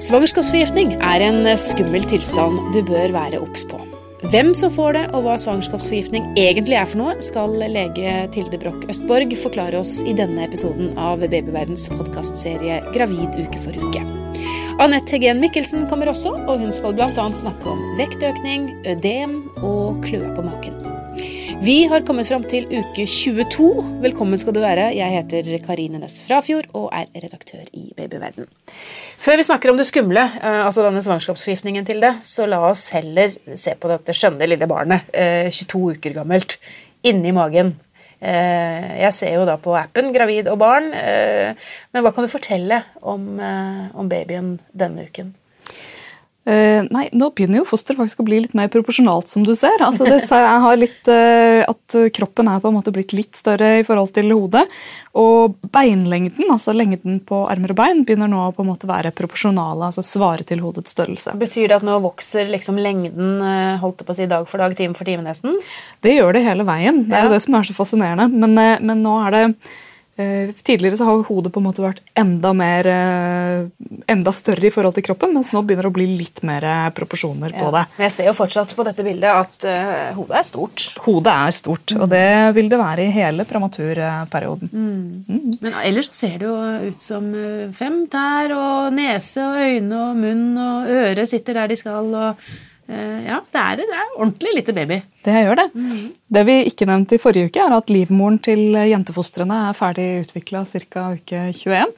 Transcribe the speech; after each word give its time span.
Svangerskapsforgiftning 0.00 0.94
er 1.04 1.20
en 1.26 1.44
skummel 1.60 2.06
tilstand 2.08 2.70
du 2.72 2.78
bør 2.88 3.12
være 3.12 3.40
obs 3.42 3.66
på. 3.68 3.76
Hvem 4.32 4.54
som 4.56 4.72
får 4.72 4.96
det, 4.96 5.02
og 5.16 5.24
hva 5.24 5.34
svangerskapsforgiftning 5.40 6.30
egentlig 6.40 6.76
er 6.80 6.88
for 6.88 7.00
noe, 7.02 7.14
skal 7.24 7.52
lege 7.60 8.14
Tilde 8.32 8.60
Broch 8.60 8.86
Østborg 8.92 9.32
forklare 9.42 9.80
oss 9.80 9.98
i 10.04 10.14
denne 10.16 10.44
episoden 10.48 10.94
av 11.00 11.20
Babyverdens 11.24 11.88
podkastserie 11.92 12.80
Gravid 12.94 13.36
uke 13.40 13.60
for 13.60 13.76
uke. 13.76 14.04
Anette 14.80 15.18
Hegen 15.18 15.42
Mikkelsen 15.44 15.84
kommer 15.90 16.12
også, 16.12 16.32
og 16.48 16.64
hun 16.64 16.72
skal 16.76 16.96
bl.a. 16.96 17.26
snakke 17.36 17.68
om 17.68 17.84
vektøkning, 18.00 18.70
ødem 18.88 19.42
og 19.60 20.00
kløe 20.06 20.32
på 20.36 20.48
magen. 20.48 20.89
Vi 21.60 21.84
har 21.84 22.00
kommet 22.08 22.24
fram 22.24 22.40
til 22.48 22.64
uke 22.72 23.04
22. 23.04 23.66
Velkommen 24.00 24.40
skal 24.40 24.54
du 24.56 24.62
være. 24.62 24.86
Jeg 24.96 25.12
heter 25.12 25.58
Karine 25.60 25.98
Næss 26.00 26.22
Frafjord 26.24 26.70
og 26.72 26.86
er 26.96 27.10
redaktør 27.12 27.66
i 27.76 27.90
Babyverden. 27.98 28.46
Før 29.20 29.36
vi 29.36 29.44
snakker 29.44 29.68
om 29.68 29.76
det 29.76 29.84
skumle, 29.84 30.22
eh, 30.40 30.62
altså 30.64 30.86
denne 30.86 31.02
svangerskapsforgiftningen 31.04 31.84
til 31.84 32.00
det, 32.00 32.14
så 32.24 32.46
la 32.48 32.62
oss 32.64 32.86
heller 32.96 33.34
se 33.60 33.74
på 33.76 33.90
dette 33.92 34.16
skjønne 34.16 34.48
lille 34.48 34.70
barnet, 34.72 35.04
22 35.12 35.82
eh, 35.82 35.98
uker 35.98 36.16
gammelt, 36.16 36.56
inni 37.04 37.34
magen. 37.36 37.74
Eh, 38.24 38.96
jeg 39.02 39.12
ser 39.18 39.36
jo 39.36 39.44
da 39.44 39.58
på 39.60 39.76
appen 39.76 40.14
'Gravid 40.16 40.48
og 40.48 40.56
barn', 40.64 40.88
men 41.92 42.00
hva 42.00 42.14
kan 42.14 42.24
du 42.24 42.32
fortelle 42.32 42.84
om, 43.02 43.36
om 43.36 44.08
babyen 44.08 44.56
denne 44.72 45.04
uken? 45.12 45.34
Uh, 46.50 46.88
nei, 46.90 47.04
nå 47.14 47.30
begynner 47.36 47.60
jo 47.60 47.68
fosteret 47.68 48.00
faktisk 48.00 48.24
å 48.24 48.26
bli 48.26 48.40
litt 48.42 48.56
mer 48.58 48.70
proporsjonalt, 48.72 49.30
som 49.30 49.44
du 49.46 49.52
ser. 49.54 49.78
Altså, 49.86 50.08
det, 50.08 50.18
jeg 50.26 50.62
har 50.64 50.80
litt, 50.80 51.00
uh, 51.06 51.62
at 51.70 51.98
Kroppen 52.16 52.50
er 52.50 52.62
på 52.62 52.70
en 52.70 52.78
måte 52.80 52.94
blitt 52.94 53.14
litt 53.14 53.38
større 53.38 53.76
i 53.80 53.86
forhold 53.86 54.10
til 54.16 54.32
hodet. 54.34 54.64
Og 55.20 55.56
beinlengden, 55.74 56.50
altså 56.50 56.74
lengden 56.74 57.18
på 57.26 57.44
armer 57.50 57.74
og 57.74 57.80
bein, 57.80 58.02
begynner 58.06 58.30
nå 58.30 58.44
å 58.46 58.52
på 58.54 58.64
en 58.64 58.70
måte 58.70 58.90
være 58.90 59.14
proporsjonale. 59.14 59.90
altså 59.90 60.04
svare 60.06 60.46
til 60.46 60.62
hodets 60.62 60.94
størrelse. 60.94 61.34
Betyr 61.38 61.70
det 61.70 61.80
at 61.80 61.86
nå 61.86 61.96
vokser 62.02 62.50
liksom 62.50 62.78
lengden 62.78 63.40
holdt 63.82 63.90
holdt 63.90 64.06
på 64.06 64.14
å 64.14 64.18
si 64.18 64.28
dag 64.30 64.48
for 64.48 64.62
dag, 64.62 64.74
time 64.78 64.96
for 64.96 65.08
time 65.08 65.24
nesten? 65.26 65.58
Det 66.04 66.16
gjør 66.16 66.36
det 66.36 66.44
hele 66.46 66.66
veien. 66.68 67.04
Det 67.08 67.18
er 67.18 67.28
jo 67.28 67.34
det 67.34 67.42
som 67.44 67.56
er 67.58 67.68
så 67.68 67.76
fascinerende. 67.76 68.28
Men, 68.30 68.58
men 68.86 69.02
nå 69.04 69.16
er 69.26 69.36
det 69.36 69.44
Eh, 69.50 69.89
tidligere 70.66 70.98
så 70.98 71.06
har 71.08 71.24
hodet 71.28 71.52
på 71.52 71.60
en 71.60 71.66
måte 71.66 71.82
vært 71.84 72.00
enda, 72.18 72.52
mer, 72.56 72.86
eh, 72.86 73.66
enda 74.10 74.32
større 74.36 74.68
i 74.68 74.72
forhold 74.74 74.96
til 74.96 75.06
kroppen, 75.08 75.34
mens 75.34 75.52
nå 75.54 75.62
begynner 75.64 75.88
det 75.88 75.92
å 75.92 75.96
bli 75.98 76.06
litt 76.20 76.42
mer 76.46 76.66
eh, 76.66 76.88
proporsjoner 76.96 77.54
på 77.56 77.72
det. 77.74 77.84
Jeg 78.04 78.14
ser 78.16 78.30
jo 78.30 78.36
fortsatt 78.38 78.74
på 78.76 78.86
dette 78.86 79.04
bildet 79.06 79.30
at 79.30 79.68
uh, 79.68 80.14
hodet 80.16 80.38
er 80.40 80.46
stort. 80.46 80.86
Hodet 81.04 81.36
er 81.48 81.58
stort, 81.58 81.94
mm. 81.94 82.00
og 82.00 82.10
det 82.12 82.30
vil 82.56 82.70
det 82.72 82.80
være 82.80 83.06
i 83.06 83.14
hele 83.14 83.46
prematurperioden. 83.48 84.72
Mm. 84.72 85.04
Mm. 85.28 85.58
Men 85.60 85.78
ellers 85.84 86.10
ser 86.14 86.38
det 86.40 86.48
jo 86.48 86.56
ut 86.90 87.04
som 87.04 87.30
fem 87.76 88.02
tær 88.10 88.56
og 88.56 88.90
nese 88.96 89.44
og 89.44 89.60
øyne 89.60 90.02
og 90.06 90.18
munn 90.20 90.50
og 90.60 90.90
øre 91.00 91.28
sitter 91.30 91.62
der 91.62 91.72
de 91.72 91.80
skal. 91.80 92.10
og 92.10 92.50
Eh, 92.50 92.69
ja, 92.90 93.40
det 93.52 93.60
er, 93.60 93.80
det 93.80 93.86
er 93.86 94.14
ordentlig 94.16 94.54
lite 94.56 94.74
baby. 94.76 95.00
Det 95.24 95.42
gjør 95.44 95.60
det. 95.60 95.66
Mm. 95.74 96.06
Det 96.36 96.44
vi 96.48 96.56
ikke 96.70 96.88
nevnte 96.90 97.16
i 97.16 97.22
forrige 97.22 97.50
uke, 97.50 97.62
er 97.62 97.76
at 97.76 97.92
livmoren 97.92 98.40
til 98.42 98.74
jentefostrene 98.74 99.58
er 99.68 99.76
ferdig 99.78 100.08
utvikla 100.24 100.64
ca. 100.66 101.10
uke 101.18 101.44
21. 101.54 101.92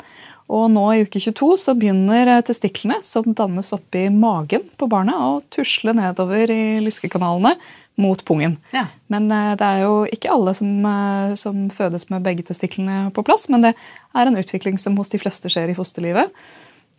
Og 0.52 0.66
nå 0.72 0.86
i 0.92 1.04
uke 1.06 1.20
22 1.22 1.52
så 1.60 1.74
begynner 1.78 2.34
testiklene, 2.44 2.98
som 3.06 3.30
dannes 3.36 3.72
oppi 3.72 4.08
magen 4.12 4.66
på 4.76 4.88
barnet, 4.90 5.16
å 5.16 5.40
tusle 5.54 5.94
nedover 5.96 6.50
i 6.52 6.64
lyskekanalene 6.82 7.54
mot 8.00 8.20
pungen. 8.24 8.56
Ja. 8.72 8.86
Men 9.12 9.28
eh, 9.32 9.52
det 9.60 9.68
er 9.68 9.84
jo 9.84 9.94
ikke 10.08 10.32
alle 10.32 10.54
som, 10.56 10.70
eh, 10.88 11.34
som 11.40 11.68
fødes 11.72 12.08
med 12.12 12.24
begge 12.24 12.44
testiklene 12.48 13.12
på 13.14 13.24
plass, 13.26 13.48
men 13.52 13.64
det 13.66 13.74
er 13.76 14.28
en 14.28 14.40
utvikling 14.40 14.80
som 14.80 14.96
hos 15.00 15.12
de 15.12 15.20
fleste 15.20 15.52
skjer 15.52 15.72
i 15.72 15.76
fosterlivet 15.76 16.32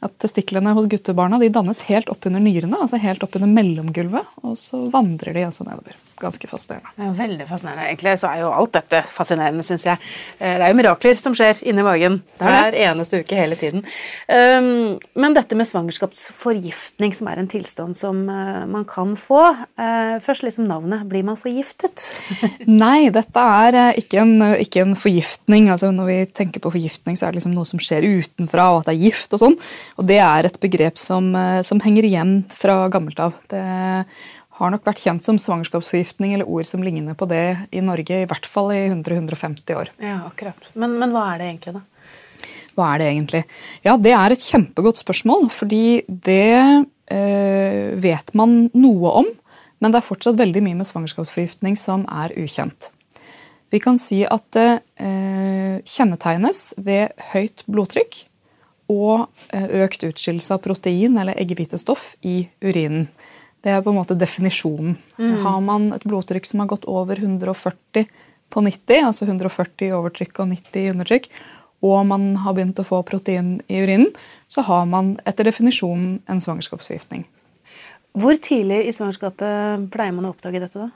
at 0.04 0.16
testiklene 0.22 0.74
hos 0.76 0.90
guttebarna 0.92 1.40
dannes 1.54 1.84
helt 1.88 2.10
opp 2.12 2.28
under 2.30 2.44
nyrene, 2.44 2.80
altså 2.82 3.00
helt 3.02 3.24
opp 3.24 3.38
under 3.40 3.52
mellomgulvet, 3.52 4.34
og 4.44 4.58
så 4.60 4.86
vandrer 4.94 5.36
de 5.38 5.46
altså 5.48 5.68
nedover. 5.68 5.96
Ganske 6.22 6.48
fascinerende. 6.48 6.92
Ja, 6.96 7.10
veldig 7.18 7.46
fascinerende. 7.50 7.86
Egentlig 7.90 8.14
så 8.22 8.30
er 8.30 8.44
jo 8.44 8.52
alt 8.54 8.74
dette 8.76 9.00
fascinerende, 9.16 9.64
syns 9.66 9.86
jeg. 9.88 10.02
Eh, 10.38 10.56
det 10.60 10.66
er 10.66 10.70
jo 10.70 10.78
mirakler 10.78 11.18
som 11.20 11.34
skjer 11.38 11.62
inni 11.66 11.86
magen 11.86 12.20
hver 12.38 12.76
eneste 12.78 13.24
uke 13.24 13.38
hele 13.38 13.58
tiden. 13.58 13.82
Um, 14.28 15.00
men 15.20 15.36
dette 15.36 15.58
med 15.58 15.68
svangerskapsforgiftning, 15.70 17.16
som 17.18 17.30
er 17.32 17.42
en 17.42 17.50
tilstand 17.50 17.98
som 17.98 18.22
uh, 18.30 18.64
man 18.70 18.86
kan 18.90 19.16
få 19.20 19.42
uh, 19.56 20.20
Først 20.24 20.46
liksom 20.46 20.68
navnet. 20.70 21.08
Blir 21.10 21.26
man 21.26 21.40
forgiftet? 21.40 22.06
Nei, 22.84 23.10
dette 23.14 23.48
er 23.64 23.98
ikke 24.00 24.22
en, 24.22 24.36
ikke 24.62 24.86
en, 24.86 24.94
forgiftning. 25.00 25.72
Altså 25.74 25.90
Når 25.92 26.12
vi 26.12 26.20
tenker 26.30 26.64
på 26.64 26.76
forgiftning, 26.76 27.18
så 27.18 27.28
er 27.28 27.34
det 27.34 27.42
liksom 27.42 27.58
noe 27.58 27.68
som 27.68 27.82
skjer 27.82 28.06
utenfra, 28.06 28.70
og 28.70 28.84
at 28.84 28.92
det 28.92 28.96
er 28.96 29.04
gift 29.10 29.34
og 29.34 29.42
sånn. 29.42 29.58
Og 29.98 30.08
det 30.08 30.22
er 30.22 30.48
et 30.48 30.62
begrep 30.62 31.02
som, 31.02 31.34
som 31.66 31.82
henger 31.84 32.06
igjen 32.08 32.38
fra 32.54 32.84
gammelt 32.94 33.20
av. 33.24 33.36
Det 33.52 33.64
har 34.60 34.74
nok 34.74 34.86
vært 34.86 35.02
kjent 35.02 35.26
som 35.26 35.40
svangerskapsforgiftning 35.42 36.36
eller 36.36 36.50
ord 36.50 36.68
som 36.70 36.84
ligner 36.86 37.18
på 37.18 37.28
det 37.30 37.46
i 37.74 37.82
Norge 37.82 38.22
i 38.22 38.28
hvert 38.30 38.46
fall 38.50 38.70
i 38.76 38.84
100-150 38.92 39.78
år. 39.80 39.92
Ja, 40.04 40.20
akkurat. 40.28 40.70
Men, 40.78 40.98
men, 41.02 41.14
hva 41.16 41.32
er 41.34 41.42
det 41.42 41.50
egentlig, 41.50 41.76
da? 41.80 42.50
Hva 42.78 42.90
er 42.92 43.02
det 43.02 43.08
egentlig? 43.12 43.44
Ja, 43.86 43.96
Det 43.98 44.14
er 44.18 44.34
et 44.34 44.46
kjempegodt 44.46 45.02
spørsmål, 45.02 45.48
fordi 45.54 46.04
det 46.08 46.86
øh, 47.14 47.88
vet 48.04 48.34
man 48.38 48.68
noe 48.74 49.16
om. 49.24 49.32
Men 49.82 49.92
det 49.92 50.00
er 50.00 50.08
fortsatt 50.08 50.40
veldig 50.40 50.62
mye 50.64 50.80
med 50.80 50.88
svangerskapsforgiftning 50.88 51.76
som 51.80 52.06
er 52.12 52.36
ukjent. 52.40 52.92
Vi 53.74 53.82
kan 53.82 53.98
si 53.98 54.22
at 54.22 54.46
det 54.54 54.84
øh, 55.02 55.82
kjennetegnes 55.82 56.76
ved 56.78 57.10
høyt 57.34 57.66
blodtrykk 57.66 58.20
og 58.94 59.26
øh, 59.50 59.70
økt 59.84 60.06
utskillelse 60.06 60.54
av 60.54 60.62
protein 60.62 61.18
eller 61.18 61.40
eggehvitestoff 61.42 62.14
i 62.22 62.44
urinen. 62.62 63.08
Det 63.64 63.72
er 63.72 63.84
på 63.84 63.94
en 63.94 64.00
måte 64.02 64.18
definisjonen. 64.20 64.98
Mm. 65.18 65.36
Har 65.46 65.60
man 65.64 65.90
et 65.96 66.04
blodtrykk 66.04 66.48
som 66.50 66.64
har 66.64 66.72
gått 66.74 66.88
over 66.90 67.20
140 67.20 68.08
på 68.54 68.64
90, 68.64 69.06
altså 69.08 69.26
140 69.26 69.88
i 69.88 69.94
overtrykk 69.96 70.44
og 70.44 70.50
90 70.52 70.82
i 70.82 70.90
undertrykk, 70.92 71.30
og 71.84 72.04
man 72.08 72.30
har 72.44 72.56
begynt 72.56 72.80
å 72.80 72.88
få 72.88 73.02
protein 73.08 73.56
i 73.68 73.82
urinen, 73.84 74.12
så 74.52 74.64
har 74.68 74.86
man 74.88 75.16
etter 75.28 75.48
definisjonen 75.48 76.20
en 76.32 76.44
svangerskapsforgiftning. 76.44 77.26
Hvor 78.14 78.38
tidlig 78.38 78.84
i 78.88 78.94
svangerskapet 78.94 79.88
pleier 79.94 80.14
man 80.16 80.28
å 80.30 80.34
oppdage 80.36 80.62
dette? 80.62 80.86
da? 80.86 80.92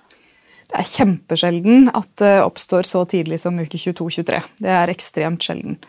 Det 0.67 0.81
er 0.81 0.89
kjempesjelden 0.91 1.89
at 1.95 2.09
det 2.19 2.33
oppstår 2.43 2.87
så 2.87 3.05
tidlig 3.09 3.39
som 3.41 3.57
uke 3.57 3.79
22-23. 3.79 4.41
Det 4.63 4.73
er 4.75 4.91
ekstremt 4.91 5.47
sjelden. 5.47 5.79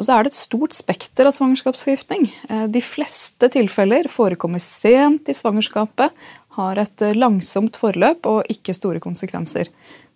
Og 0.00 0.06
så 0.08 0.16
er 0.16 0.24
det 0.24 0.32
et 0.32 0.40
stort 0.40 0.72
spekter 0.72 1.28
av 1.28 1.34
svangerskapsforgiftning. 1.36 2.30
Eh, 2.48 2.66
de 2.72 2.80
fleste 2.80 3.50
tilfeller 3.52 4.08
forekommer 4.08 4.62
sent 4.64 5.28
i 5.28 5.36
svangerskapet, 5.36 6.14
har 6.56 6.80
et 6.80 7.04
eh, 7.04 7.16
langsomt 7.18 7.76
forløp 7.76 8.24
og 8.30 8.48
ikke 8.48 8.72
store 8.76 9.02
konsekvenser. 9.04 9.68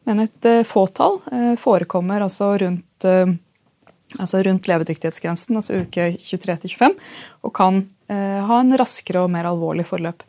Men 0.09 0.25
et 0.25 0.49
eh, 0.49 0.63
fåtall 0.65 1.21
forekommer 1.61 2.25
altså 2.25 2.55
rundt, 2.61 3.09
altså 4.17 4.41
rundt 4.47 4.69
levedyktighetsgrensen, 4.71 5.61
altså 5.61 5.83
uke 5.85 6.15
23-25, 6.17 6.97
og 7.45 7.53
kan 7.57 7.85
ha 8.09 8.57
en 8.61 8.77
raskere 8.77 9.23
og 9.25 9.31
mer 9.33 9.47
alvorlig 9.49 9.87
forløp. 9.89 10.21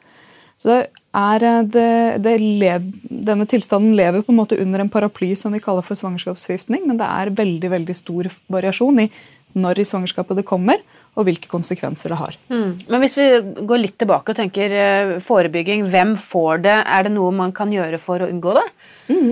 Så 0.58 0.78
det, 0.80 1.88
det 2.24 2.36
lev, 2.40 2.86
denne 3.04 3.48
tilstanden 3.52 3.98
lever 4.00 4.24
på 4.24 4.32
en 4.32 4.40
måte 4.40 4.60
under 4.64 4.80
en 4.80 4.92
paraply 4.92 5.34
som 5.36 5.52
vi 5.52 5.60
kaller 5.64 5.84
for 5.84 6.00
svangerskapsforgiftning, 6.00 6.86
men 6.88 7.00
det 7.00 7.08
er 7.08 7.34
veldig 7.36 7.72
veldig 7.76 7.96
stor 8.00 8.32
variasjon 8.56 9.04
i 9.04 9.10
når 9.56 9.82
i 9.82 9.88
svangerskapet 9.88 10.40
det 10.40 10.48
kommer, 10.48 10.82
og 11.16 11.28
hvilke 11.28 11.48
konsekvenser 11.52 12.12
det 12.12 12.20
har. 12.20 12.38
Mm. 12.52 12.72
Men 12.92 13.02
hvis 13.04 13.16
vi 13.18 13.28
går 13.68 13.82
litt 13.82 13.98
tilbake 14.02 14.34
og 14.34 14.40
tenker 14.40 14.74
eh, 14.76 15.14
forebygging, 15.24 15.86
hvem 15.92 16.16
får 16.20 16.66
det? 16.66 16.76
Er 16.84 17.08
det 17.08 17.14
noe 17.16 17.32
man 17.36 17.56
kan 17.56 17.72
gjøre 17.72 18.00
for 18.04 18.24
å 18.24 18.28
unngå 18.32 18.58
det? 18.58 18.66
Mm. 19.14 19.32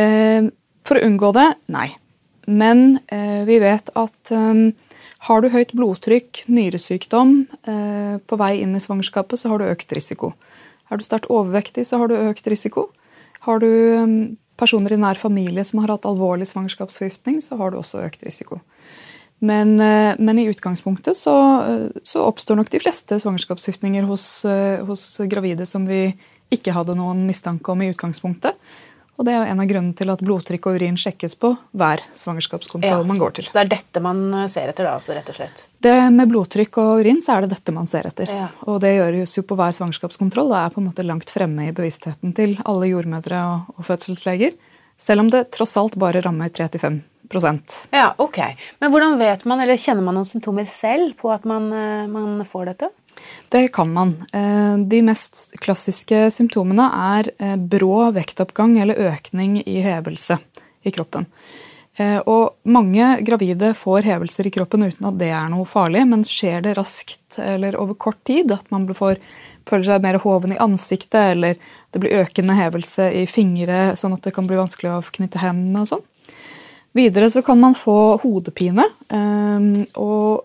Eh, 0.00 0.48
for 0.88 1.00
å 1.00 1.04
unngå 1.10 1.32
det 1.36 1.50
nei. 1.72 1.90
Men 2.48 2.98
eh, 3.12 3.44
vi 3.48 3.60
vet 3.60 3.92
at 3.96 4.32
eh, 4.32 4.64
har 5.28 5.40
du 5.40 5.52
høyt 5.52 5.72
blodtrykk, 5.76 6.44
nyresykdom 6.52 7.36
eh, 7.68 8.16
på 8.20 8.40
vei 8.40 8.58
inn 8.60 8.76
i 8.76 8.82
svangerskapet, 8.82 9.40
så 9.40 9.52
har 9.52 9.60
du 9.60 9.70
økt 9.70 9.92
risiko. 9.96 10.34
Er 10.92 11.00
du 11.00 11.04
sterkt 11.06 11.30
overvektig, 11.32 11.86
så 11.88 12.00
har 12.02 12.12
du 12.12 12.18
økt 12.18 12.48
risiko. 12.52 12.90
Har 13.44 13.60
du 13.60 13.68
um, 14.00 14.36
personer 14.60 14.94
i 14.94 15.00
nær 15.00 15.18
familie 15.20 15.64
som 15.64 15.80
har 15.82 15.94
hatt 15.94 16.06
alvorlig 16.08 16.48
svangerskapsforgiftning, 16.50 17.40
så 17.44 17.58
har 17.60 17.72
du 17.72 17.80
også 17.80 18.04
økt 18.04 18.24
risiko. 18.26 18.60
Men, 19.44 19.80
eh, 19.80 20.14
men, 20.18 20.38
i 20.38 20.46
utgangspunktet 20.48 21.16
så, 21.16 21.34
så, 22.02 22.22
oppstår 22.24 22.56
nok 22.56 22.70
de 22.72 22.80
fleste 22.80 23.18
svangerskapsforgiftninger 23.20 24.06
hos, 24.08 24.26
eh, 24.48 24.80
hos, 24.88 25.04
gravide 25.28 25.66
som 25.68 25.84
vi 25.88 26.06
ikke 26.54 26.72
hadde 26.72 26.96
noen 26.96 27.26
mistanke 27.28 27.72
om 27.72 27.82
i 27.84 27.90
utgangspunktet. 27.92 28.56
Og 29.14 29.28
Det 29.28 29.30
er 29.30 29.46
en 29.46 29.60
av 29.62 29.68
grunnene 29.70 29.94
til 29.94 30.10
at 30.10 30.22
blodtrykk 30.26 30.64
og 30.66 30.80
urin 30.80 30.96
sjekkes 30.98 31.36
på 31.38 31.52
hver 31.78 32.02
svangerskapskontroll 32.18 33.04
ja, 33.04 33.06
man 33.06 33.20
går 33.20 33.36
til. 33.36 33.50
Det 33.52 33.60
er 33.62 33.70
dette 33.76 34.02
man 34.02 34.48
ser 34.50 34.72
etter, 34.72 34.88
da, 34.88 34.96
altså, 34.98 35.14
rett 35.14 35.30
og 35.30 35.36
slett? 35.36 35.64
Det 35.86 35.94
Med 36.16 36.32
blodtrykk 36.32 36.80
og 36.82 37.04
urin 37.04 37.22
så 37.22 37.36
er 37.36 37.44
det 37.44 37.52
dette 37.54 37.76
man 37.76 37.86
ser 37.86 38.08
etter. 38.10 38.32
Ja. 38.32 38.48
Og 38.66 38.80
Det 38.82 38.96
gjøres 38.96 39.36
jo 39.36 39.46
på 39.46 39.60
hver 39.60 39.76
svangerskapskontroll 39.76 40.50
og 40.50 40.58
er 40.58 40.74
på 40.74 40.82
en 40.82 40.88
måte 40.88 41.06
langt 41.06 41.30
fremme 41.30 41.68
i 41.68 41.76
bevisstheten 41.76 42.34
til 42.34 42.56
alle 42.64 42.90
jordmødre 42.90 43.46
og, 43.52 43.74
og 43.76 43.86
fødselsleger. 43.92 44.56
Selv 44.98 45.22
om 45.22 45.30
det 45.30 45.50
tross 45.54 45.76
alt 45.78 45.94
bare 46.00 46.24
rammer 46.24 46.50
3-5 46.50 47.02
Ja, 47.94 48.12
ok. 48.18 48.38
Men 48.80 48.92
hvordan 48.92 49.18
vet 49.18 49.44
man, 49.48 49.62
eller 49.64 49.80
kjenner 49.80 50.04
man 50.04 50.18
noen 50.18 50.28
symptomer 50.28 50.68
selv 50.70 51.16
på 51.20 51.32
at 51.34 51.46
man, 51.48 51.70
eh, 51.72 52.06
man 52.10 52.44
får 52.48 52.72
dette? 52.72 52.90
Det 53.48 53.68
kan 53.74 53.92
man. 53.92 54.16
Eh, 54.32 54.76
de 54.90 55.02
mest 55.06 55.52
klassiske 55.62 56.26
symptomene 56.34 56.88
er 57.18 57.30
eh, 57.38 57.56
brå 57.56 58.10
vektoppgang 58.14 58.78
eller 58.82 59.00
økning 59.12 59.60
i 59.62 59.80
hevelse 59.84 60.38
i 60.84 60.92
kroppen. 60.94 61.30
Og 62.26 62.56
mange 62.66 63.06
gravide 63.22 63.68
får 63.78 64.02
hevelser 64.02 64.48
i 64.48 64.50
kroppen 64.50 64.82
uten 64.82 65.06
at 65.06 65.18
det 65.20 65.28
er 65.30 65.44
noe 65.52 65.62
farlig, 65.62 66.00
men 66.10 66.24
skjer 66.26 66.64
det 66.64 66.72
raskt 66.74 67.38
eller 67.38 67.76
over 67.78 67.94
kort 67.94 68.18
tid, 68.26 68.50
at 68.50 68.66
man 68.74 68.88
får, 68.90 69.20
føler 69.70 69.86
seg 69.86 70.02
mer 70.02 70.18
hoven 70.24 70.56
i 70.56 70.58
ansiktet, 70.58 71.36
eller 71.36 71.54
det 71.94 72.02
blir 72.02 72.18
økende 72.24 72.56
hevelse 72.58 73.06
i 73.14 73.22
fingre, 73.30 73.94
sånn 73.94 74.16
at 74.18 74.26
det 74.26 74.34
kan 74.34 74.50
bli 74.50 74.58
vanskelig 74.58 74.90
å 74.90 75.04
knytte 75.06 75.38
hendene 75.38 75.84
og 75.84 75.92
sånn, 75.92 76.02
Videre 76.94 77.30
så 77.30 77.42
kan 77.42 77.58
man 77.60 77.74
få 77.74 78.16
hodepine. 78.22 78.86
Ehm, 79.10 79.86
og 79.98 80.44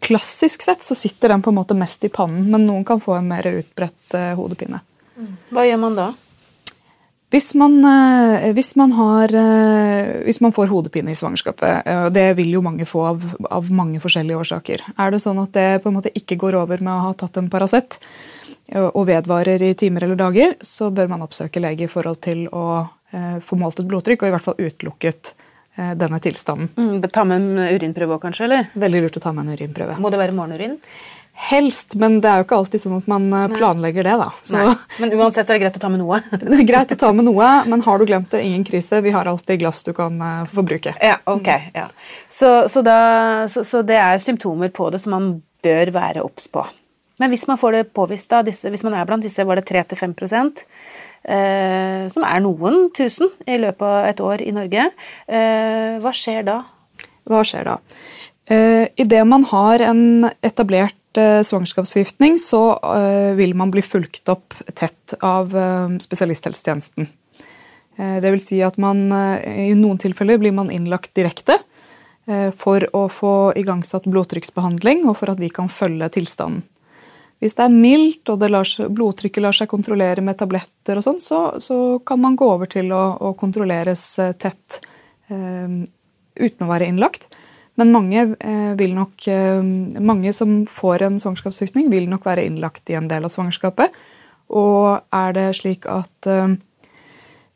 klassisk 0.00 0.62
sett 0.62 0.84
så 0.86 0.94
sitter 0.94 1.28
den 1.34 1.42
på 1.42 1.50
en 1.50 1.58
måte 1.58 1.74
mest 1.74 2.04
i 2.06 2.12
pannen, 2.12 2.46
men 2.50 2.66
noen 2.68 2.84
kan 2.86 3.02
få 3.02 3.16
en 3.18 3.28
mer 3.28 3.46
utbredt 3.50 4.14
eh, 4.14 4.32
hodepine. 4.38 4.80
Mm. 5.18 5.36
Hva 5.50 5.66
gjør 5.66 5.80
man 5.82 5.98
da? 5.98 6.08
Hvis 7.34 7.50
man, 7.58 7.74
eh, 7.84 8.46
hvis 8.56 8.72
man, 8.78 8.94
har, 8.96 9.34
eh, 9.34 10.12
hvis 10.28 10.38
man 10.44 10.54
får 10.54 10.70
hodepine 10.70 11.12
i 11.12 11.18
svangerskapet, 11.18 11.90
og 12.06 12.12
det 12.14 12.28
vil 12.38 12.54
jo 12.54 12.62
mange 12.64 12.86
få 12.88 13.02
av, 13.10 13.26
av, 13.50 13.72
mange 13.74 14.00
forskjellige 14.00 14.38
årsaker 14.38 14.84
Er 14.94 15.10
det 15.12 15.20
sånn 15.24 15.42
at 15.42 15.52
det 15.52 15.82
på 15.82 15.90
en 15.90 15.98
måte 15.98 16.14
ikke 16.14 16.38
går 16.40 16.56
over 16.62 16.78
med 16.78 16.94
å 16.94 17.08
ha 17.08 17.16
tatt 17.18 17.36
en 17.40 17.50
Paracet 17.52 17.98
og 18.68 19.02
vedvarer 19.08 19.62
i 19.64 19.74
timer 19.80 20.04
eller 20.04 20.18
dager, 20.20 20.54
så 20.60 20.90
bør 20.92 21.08
man 21.08 21.22
oppsøke 21.24 21.60
lege 21.60 21.86
i 21.86 21.90
forhold 21.90 22.18
til 22.20 22.42
å 22.52 22.84
få 23.08 23.56
målt 23.56 23.80
et 23.80 23.88
blodtrykk 23.88 24.26
og 24.26 24.28
i 24.28 24.32
hvert 24.34 24.44
fall 24.44 24.58
utelukket 24.60 25.30
denne 25.78 26.18
tilstanden. 26.22 26.72
Mm, 26.74 27.06
ta 27.14 27.22
med 27.28 27.38
en 27.38 27.76
urinprøve 27.76 28.16
òg, 28.16 28.24
kanskje? 28.26 28.48
eller? 28.48 28.66
Veldig 28.74 29.04
lurt 29.04 29.20
å 29.20 29.22
ta 29.22 29.32
med 29.36 29.46
en 29.46 29.58
urinprøve. 29.58 29.98
Må 30.02 30.10
det 30.10 30.20
være 30.20 30.34
morgenurin? 30.34 30.76
Helst, 31.38 31.94
men 31.94 32.16
det 32.18 32.26
er 32.26 32.40
jo 32.40 32.44
ikke 32.48 32.56
alltid 32.56 32.82
sånn 32.82 32.96
at 32.96 33.04
man 33.06 33.26
eh, 33.30 33.44
planlegger 33.52 34.02
det. 34.02 34.14
da. 34.18 34.26
Så... 34.42 34.72
Men 34.98 35.12
uansett 35.14 35.46
så 35.46 35.54
er 35.54 35.60
det 35.60 35.62
greit 35.68 35.76
å 35.78 35.82
ta 35.84 35.90
med 35.92 36.02
noe? 36.02 36.18
det 36.32 36.56
er 36.56 36.66
greit 36.66 36.94
å 36.96 36.98
ta 36.98 37.12
med 37.14 37.28
noe, 37.28 37.50
men 37.70 37.84
har 37.86 38.00
du 38.00 38.08
glemt 38.08 38.32
det, 38.34 38.40
ingen 38.42 38.64
krise. 38.66 38.98
Vi 39.04 39.12
har 39.14 39.30
alltid 39.30 39.60
glass 39.62 39.84
du 39.86 39.92
kan 39.94 40.18
forbruke. 40.18 40.56
få 40.56 40.64
bruke. 40.66 40.94
Ja, 40.98 41.20
ok. 41.30 41.52
Ja. 41.78 41.86
Så, 42.26 42.50
så, 42.72 42.82
da, 42.82 42.98
så, 43.46 43.62
så, 43.62 43.84
det 43.86 44.00
er 44.02 44.18
symptomer 44.18 44.74
på 44.74 44.90
det 44.90 44.98
som 45.04 45.14
man 45.14 45.30
bør 45.62 45.94
være 45.94 46.26
obs 46.26 46.50
på. 46.50 46.66
Men 47.22 47.30
hvis 47.30 47.46
man 47.46 47.58
får 47.58 47.76
det 47.76 47.84
påvist, 47.94 48.30
da, 48.34 48.42
disse, 48.46 48.70
hvis 48.74 48.82
man 48.86 48.98
er 48.98 49.06
blant 49.06 49.22
disse, 49.22 49.46
var 49.46 49.62
det 49.62 49.68
3-5 49.70 50.18
eh, 50.26 50.50
som 51.24 52.24
er 52.24 52.40
noen 52.40 52.88
tusen 52.96 53.28
i 53.44 53.58
løpet 53.60 53.82
av 53.84 54.06
et 54.08 54.20
år 54.24 54.42
i 54.44 54.52
Norge, 54.54 54.86
eh, 55.28 55.98
hva 56.00 56.12
skjer 56.14 56.46
da? 56.46 56.62
Hva 57.28 57.42
skjer 57.44 57.68
da? 57.68 57.76
Eh, 58.48 58.88
Idet 58.96 59.26
man 59.28 59.44
har 59.50 59.82
en 59.84 60.30
etablert 60.40 61.20
eh, 61.20 61.42
svangerskapsforgiftning, 61.44 62.38
så 62.40 62.62
eh, 62.80 63.34
vil 63.36 63.52
man 63.58 63.72
bli 63.74 63.84
fulgt 63.84 64.28
opp 64.32 64.56
tett 64.78 65.16
av 65.20 65.52
eh, 65.52 65.98
spesialisthelsetjenesten. 66.00 67.10
Eh, 67.98 68.16
det 68.24 68.32
vil 68.32 68.40
si 68.40 68.62
at 68.64 68.78
man 68.80 69.10
i 69.12 69.74
noen 69.76 70.00
tilfeller 70.00 70.40
blir 70.40 70.56
man 70.56 70.72
innlagt 70.72 71.14
direkte 71.18 71.60
for 72.60 72.84
å 72.92 73.06
få 73.08 73.54
igangsatt 73.56 74.04
blodtrykksbehandling 74.04 75.06
og 75.08 75.14
for 75.16 75.32
at 75.32 75.38
vi 75.40 75.48
kan 75.48 75.70
følge 75.72 76.10
tilstanden. 76.12 76.58
Hvis 77.38 77.54
det 77.54 77.68
er 77.68 77.74
mildt 77.74 78.30
og 78.32 78.42
lar 78.50 78.66
seg, 78.66 78.88
blodtrykket 78.90 79.44
lar 79.44 79.54
seg 79.54 79.70
kontrollere 79.70 80.24
med 80.26 80.38
tabletter, 80.40 80.98
og 80.98 81.06
sånn, 81.06 81.20
så, 81.22 81.42
så, 81.62 81.76
kan 82.06 82.18
man 82.22 82.38
gå 82.38 82.48
over 82.50 82.70
til 82.70 82.90
å, 82.94 83.02
å 83.14 83.34
kontrolleres 83.38 84.04
eh, 84.24 84.34
tett 84.34 84.80
eh, 85.30 85.84
uten 86.38 86.66
å 86.66 86.70
være 86.70 86.90
innlagt. 86.90 87.28
Men 87.78 87.94
mange, 87.94 88.24
eh, 88.42 88.72
vil 88.74 88.96
nok, 88.96 89.28
eh, 89.30 89.62
mange 90.02 90.34
som 90.34 90.64
får 90.66 91.06
en 91.06 91.20
svangerskapssykning, 91.22 91.92
vil 91.94 92.10
nok 92.10 92.26
være 92.26 92.48
innlagt 92.48 92.90
i 92.90 92.98
en 92.98 93.06
del 93.10 93.28
av 93.28 93.30
svangerskapet. 93.30 93.94
Og 94.58 94.98
er 95.14 95.36
det 95.36 95.48
slik 95.60 95.86
at 95.86 96.26
eh, 96.26 96.56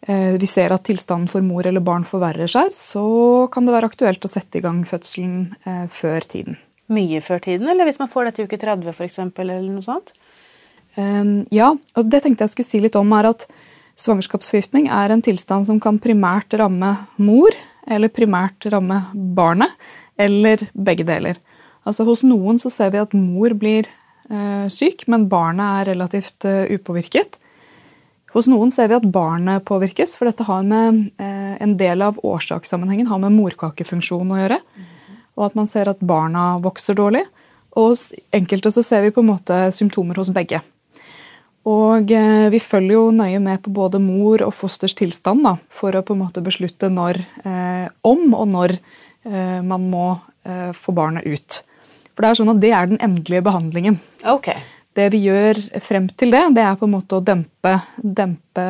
eh, 0.07 0.37
vi 0.39 0.47
ser 0.47 0.71
at 0.71 0.87
tilstanden 0.87 1.27
for 1.33 1.43
mor 1.43 1.67
eller 1.67 1.83
barn 1.83 2.07
forverrer 2.07 2.47
seg, 2.55 2.71
så 2.71 3.49
kan 3.51 3.67
det 3.67 3.75
være 3.75 3.91
aktuelt 3.91 4.23
å 4.23 4.31
sette 4.31 4.63
i 4.63 4.63
gang 4.63 4.85
fødselen 4.87 5.57
før 5.91 6.31
tiden 6.31 6.63
mye 6.93 7.21
før 7.23 7.43
tiden, 7.45 7.69
eller 7.71 7.87
hvis 7.89 8.01
man 8.01 8.11
får 8.11 8.29
det 8.29 8.37
til 8.37 8.49
uke 8.49 8.59
30 8.61 8.93
f.eks., 8.93 9.21
eller 9.23 9.61
noe 9.67 9.85
sånt? 9.85 10.15
Um, 10.97 11.43
ja, 11.55 11.73
og 11.73 12.09
det 12.13 12.23
tenkte 12.25 12.45
jeg 12.45 12.55
skulle 12.55 12.69
si 12.69 12.83
litt 12.83 12.99
om, 12.99 13.13
er 13.17 13.31
at 13.31 13.47
svangerskapsforgiftning 14.01 14.89
er 14.93 15.13
en 15.13 15.25
tilstand 15.25 15.69
som 15.69 15.81
kan 15.81 16.01
primært 16.03 16.53
ramme 16.59 16.95
mor, 17.23 17.57
eller 17.89 18.13
primært 18.13 18.67
ramme 18.73 19.03
barnet, 19.37 19.73
eller 20.21 20.67
begge 20.73 21.07
deler. 21.09 21.41
Altså 21.89 22.07
Hos 22.07 22.23
noen 22.27 22.61
så 22.63 22.71
ser 22.71 22.93
vi 22.95 23.01
at 23.03 23.15
mor 23.17 23.55
blir 23.59 23.89
uh, 24.31 24.69
syk, 24.71 25.07
men 25.11 25.29
barnet 25.33 25.81
er 25.81 25.93
relativt 25.95 26.47
uh, 26.47 26.67
upåvirket. 26.71 27.39
Hos 28.33 28.47
noen 28.49 28.71
ser 28.73 28.89
vi 28.89 28.97
at 28.97 29.09
barnet 29.13 29.65
påvirkes, 29.69 30.15
for 30.17 30.29
dette 30.29 30.47
har 30.49 30.63
med 30.65 31.03
eh, 31.21 31.51
en 31.61 31.75
del 31.77 32.01
av 32.01 32.17
årsakssammenhengen 32.25 33.11
har 33.11 33.19
med 33.21 33.35
morkakefunksjon 33.37 34.31
å 34.33 34.39
gjøre. 34.39 34.57
Mm 34.73 34.87
og 35.39 35.49
at 35.49 35.57
man 35.59 35.71
ser 35.71 35.91
at 35.91 36.03
barna 36.05 36.57
vokser 36.63 36.99
dårlig. 36.99 37.25
Og 37.73 37.93
hos 37.93 38.11
enkelte 38.35 38.73
så 38.75 38.85
ser 38.85 39.05
vi 39.07 39.15
på 39.15 39.23
en 39.23 39.31
måte 39.33 39.59
symptomer 39.77 40.19
hos 40.21 40.33
begge. 40.35 40.61
Og 41.69 42.11
eh, 42.11 42.49
vi 42.51 42.59
følger 42.59 42.97
jo 42.97 43.05
nøye 43.15 43.39
med 43.43 43.63
på 43.63 43.71
både 43.75 44.01
mor 44.03 44.43
og 44.43 44.55
fosters 44.57 44.97
tilstand 44.99 45.45
da, 45.47 45.55
for 45.71 45.95
å 45.95 46.03
på 46.03 46.17
en 46.17 46.25
måte 46.25 46.43
beslutte 46.43 46.91
når, 46.91 47.23
eh, 47.47 47.87
om 48.03 48.33
og 48.35 48.49
når 48.51 48.75
eh, 48.77 49.61
man 49.63 49.87
må 49.93 50.07
eh, 50.43 50.73
få 50.75 50.95
barnet 50.97 51.27
ut. 51.29 51.63
For 52.13 52.25
det 52.25 52.33
er 52.33 52.41
sånn 52.41 52.53
at 52.53 52.63
det 52.65 52.73
er 52.75 52.91
den 52.91 53.01
endelige 53.05 53.45
behandlingen. 53.47 54.01
Okay. 54.27 54.59
Det 54.93 55.07
vi 55.15 55.23
gjør 55.25 55.57
frem 55.81 56.11
til 56.21 56.35
det, 56.35 56.43
det 56.59 56.65
er 56.67 56.75
på 56.77 56.85
en 56.85 56.97
måte 56.99 57.17
å 57.17 57.25
dempe, 57.25 57.79
dempe 57.97 58.65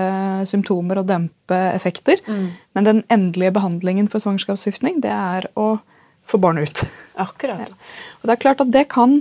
symptomer 0.46 1.00
og 1.00 1.08
dempe 1.08 1.58
effekter. 1.72 2.20
Mm. 2.28 2.44
Men 2.76 2.86
den 2.86 3.00
endelige 3.10 3.56
behandlingen 3.56 4.10
for 4.12 4.22
svangerskapsforgiftning 4.22 5.00
det 5.02 5.10
er 5.10 5.48
å 5.58 5.80
få 6.32 6.40
barnet 6.42 6.70
ut. 6.70 6.82
Akkurat. 7.20 7.62
Ja. 7.68 7.78
Og 8.20 8.28
det 8.28 8.36
er 8.36 8.42
klart 8.44 8.62
at 8.64 8.72
det 8.74 8.86
kan 8.92 9.20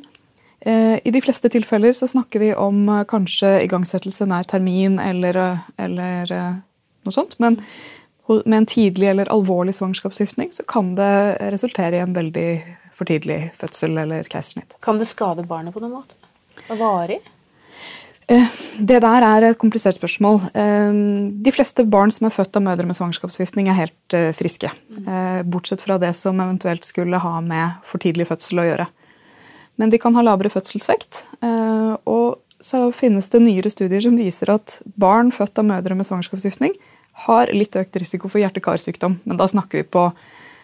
eh, 0.59 0.97
I 1.03 1.13
de 1.13 1.21
fleste 1.23 1.51
tilfeller 1.51 1.95
så 1.97 2.09
snakker 2.11 2.43
vi 2.43 2.51
om 2.55 2.83
eh, 2.89 3.05
kanskje 3.09 3.57
igangsettelse 3.65 4.27
nær 4.29 4.47
termin 4.49 4.99
eller, 5.03 5.39
eh, 5.45 5.65
eller 5.87 6.35
noe 7.03 7.15
sånt. 7.15 7.37
Men 7.43 7.61
med 8.31 8.57
en 8.61 8.69
tidlig 8.69 9.09
eller 9.11 9.31
alvorlig 9.33 9.73
svangerskapsgiftning 9.75 10.53
så 10.55 10.63
kan 10.63 10.93
det 10.95 11.11
resultere 11.51 11.97
i 11.97 12.03
en 12.03 12.15
veldig 12.15 12.51
for 12.95 13.09
tidlig 13.09 13.49
fødsel 13.57 13.97
eller 13.97 14.27
keisersnitt. 14.29 14.77
Kan 14.79 15.01
det 15.01 15.09
skade 15.09 15.43
barnet 15.49 15.73
på 15.73 15.81
noen 15.83 15.97
måte? 15.97 16.15
Varig? 16.69 17.19
Eh, 18.27 18.47
det 18.77 18.99
der 19.03 19.25
er 19.25 19.45
et 19.45 19.59
komplisert 19.59 19.97
spørsmål. 19.97 20.41
Eh, 20.53 20.93
de 21.43 21.53
fleste 21.53 21.85
barn 21.89 22.11
som 22.13 22.27
er 22.27 22.35
født 22.35 22.57
av 22.57 22.65
mødre 22.65 22.87
med 22.87 22.97
svangerskapsforgiftning, 22.97 23.69
er 23.69 23.79
helt 23.79 24.15
eh, 24.17 24.31
friske. 24.35 24.71
Bortsett 25.45 25.81
fra 25.81 25.97
det 26.01 26.13
som 26.15 26.39
eventuelt 26.39 26.85
skulle 26.85 27.21
ha 27.21 27.41
med 27.41 27.81
for 27.87 28.01
tidlig 28.03 28.29
fødsel 28.29 28.61
å 28.61 28.67
gjøre. 28.69 28.87
Men 29.81 29.89
de 29.89 29.97
kan 29.97 30.15
ha 30.15 30.21
lavere 30.21 30.51
fødselsvekt. 30.53 31.23
Og 32.05 32.37
så 32.61 32.83
finnes 32.93 33.31
det 33.33 33.41
nyere 33.41 33.71
studier 33.73 34.03
som 34.03 34.17
viser 34.19 34.51
at 34.53 34.77
barn 34.99 35.31
født 35.33 35.57
av 35.57 35.65
mødre 35.65 35.97
med 35.97 36.05
svangerskapsforgiftning 36.05 36.75
har 37.25 37.49
litt 37.55 37.75
økt 37.79 37.97
risiko 37.97 38.29
for 38.29 38.43
hjerte-karsykdom. 38.43 39.17
Men 39.25 39.39
da 39.39 39.47
snakker 39.49 39.81
vi, 39.81 39.87
på, 39.89 40.05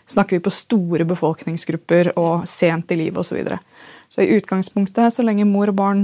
snakker 0.06 0.38
vi 0.38 0.46
på 0.46 0.54
store 0.54 1.08
befolkningsgrupper 1.10 2.14
og 2.16 2.46
sent 2.50 2.94
i 2.94 3.00
livet 3.00 3.24
osv. 3.24 3.32
Så, 3.32 3.40
videre. 3.40 3.60
så 4.10 4.22
i 4.22 4.38
utgangspunktet, 4.38 5.16
så 5.16 5.26
lenge 5.26 5.48
mor 5.50 5.74
og 5.74 5.80
barn 5.80 6.04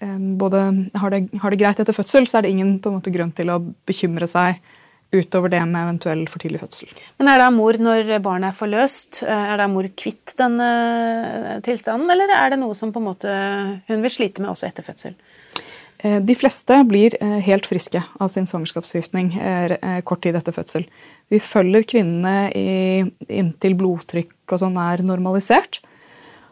både 0.00 0.58
har 1.00 1.12
det, 1.14 1.20
har 1.40 1.52
det, 1.52 1.58
greit 1.60 1.78
etter 1.80 1.96
fødsel, 1.96 2.26
så 2.28 2.38
er 2.38 2.46
det 2.46 2.50
ingen 2.52 2.74
på 2.84 2.90
en 2.90 2.98
måte 2.98 3.12
grunn 3.14 3.30
til 3.36 3.48
å 3.52 3.60
bekymre 3.88 4.28
seg 4.28 4.60
utover 5.14 5.50
det 5.52 5.62
med 5.68 5.84
eventuell 5.84 6.24
for 6.30 6.42
tidlig 6.42 6.60
fødsel. 6.60 6.90
Men 7.18 7.28
Er 7.28 7.38
da 7.38 7.50
mor, 7.54 7.78
når 7.78 8.18
barnet 8.22 8.52
er 8.52 8.58
forløst, 8.58 9.22
eh, 9.22 9.52
er 9.52 9.56
da 9.56 9.68
mor 9.68 9.88
kvitt 9.96 10.34
denne 10.38 10.68
eh, 11.54 11.60
tilstanden, 11.60 12.10
eller 12.10 12.32
er 12.34 12.50
det 12.50 12.60
noe 12.60 12.74
som 12.74 12.92
på 12.92 13.00
en 13.00 13.10
måte 13.10 13.32
hun 13.86 14.02
vil 14.02 14.10
slite 14.10 14.42
med 14.42 14.50
også 14.50 14.68
etter 14.68 14.82
fødsel? 14.82 15.14
Eh, 15.98 16.20
de 16.20 16.34
fleste 16.34 16.82
blir 16.88 17.16
helt 17.20 17.66
friske 17.66 18.02
av 18.20 18.28
sin 18.28 18.46
svangerskapsforgiftning 18.46 19.32
kort 20.04 20.22
tid 20.22 20.36
etter 20.36 20.52
fødsel. 20.52 20.86
Vi 21.30 21.40
følger 21.40 21.86
kvinnene 21.86 22.50
inntil 23.28 23.78
blodtrykk 23.78 24.52
og 24.52 24.60
sånn 24.62 24.76
er 24.76 25.02
normalisert. 25.06 25.80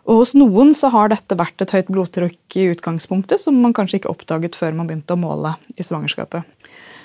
Og 0.04 0.20
hos 0.20 0.34
noen 0.36 0.74
så 0.76 0.90
har 0.92 1.12
dette 1.12 1.36
vært 1.38 1.62
et 1.64 1.72
høyt 1.72 1.88
blodtrykk 1.92 2.58
i 2.60 2.66
utgangspunktet, 2.74 3.40
som 3.40 3.56
man 3.60 3.72
kanskje 3.76 4.02
ikke 4.02 4.12
oppdaget 4.12 4.58
før 4.58 4.76
man 4.76 4.90
begynte 4.90 5.16
å 5.16 5.20
måle 5.20 5.56
i 5.80 5.86
svangerskapet. 5.86 6.44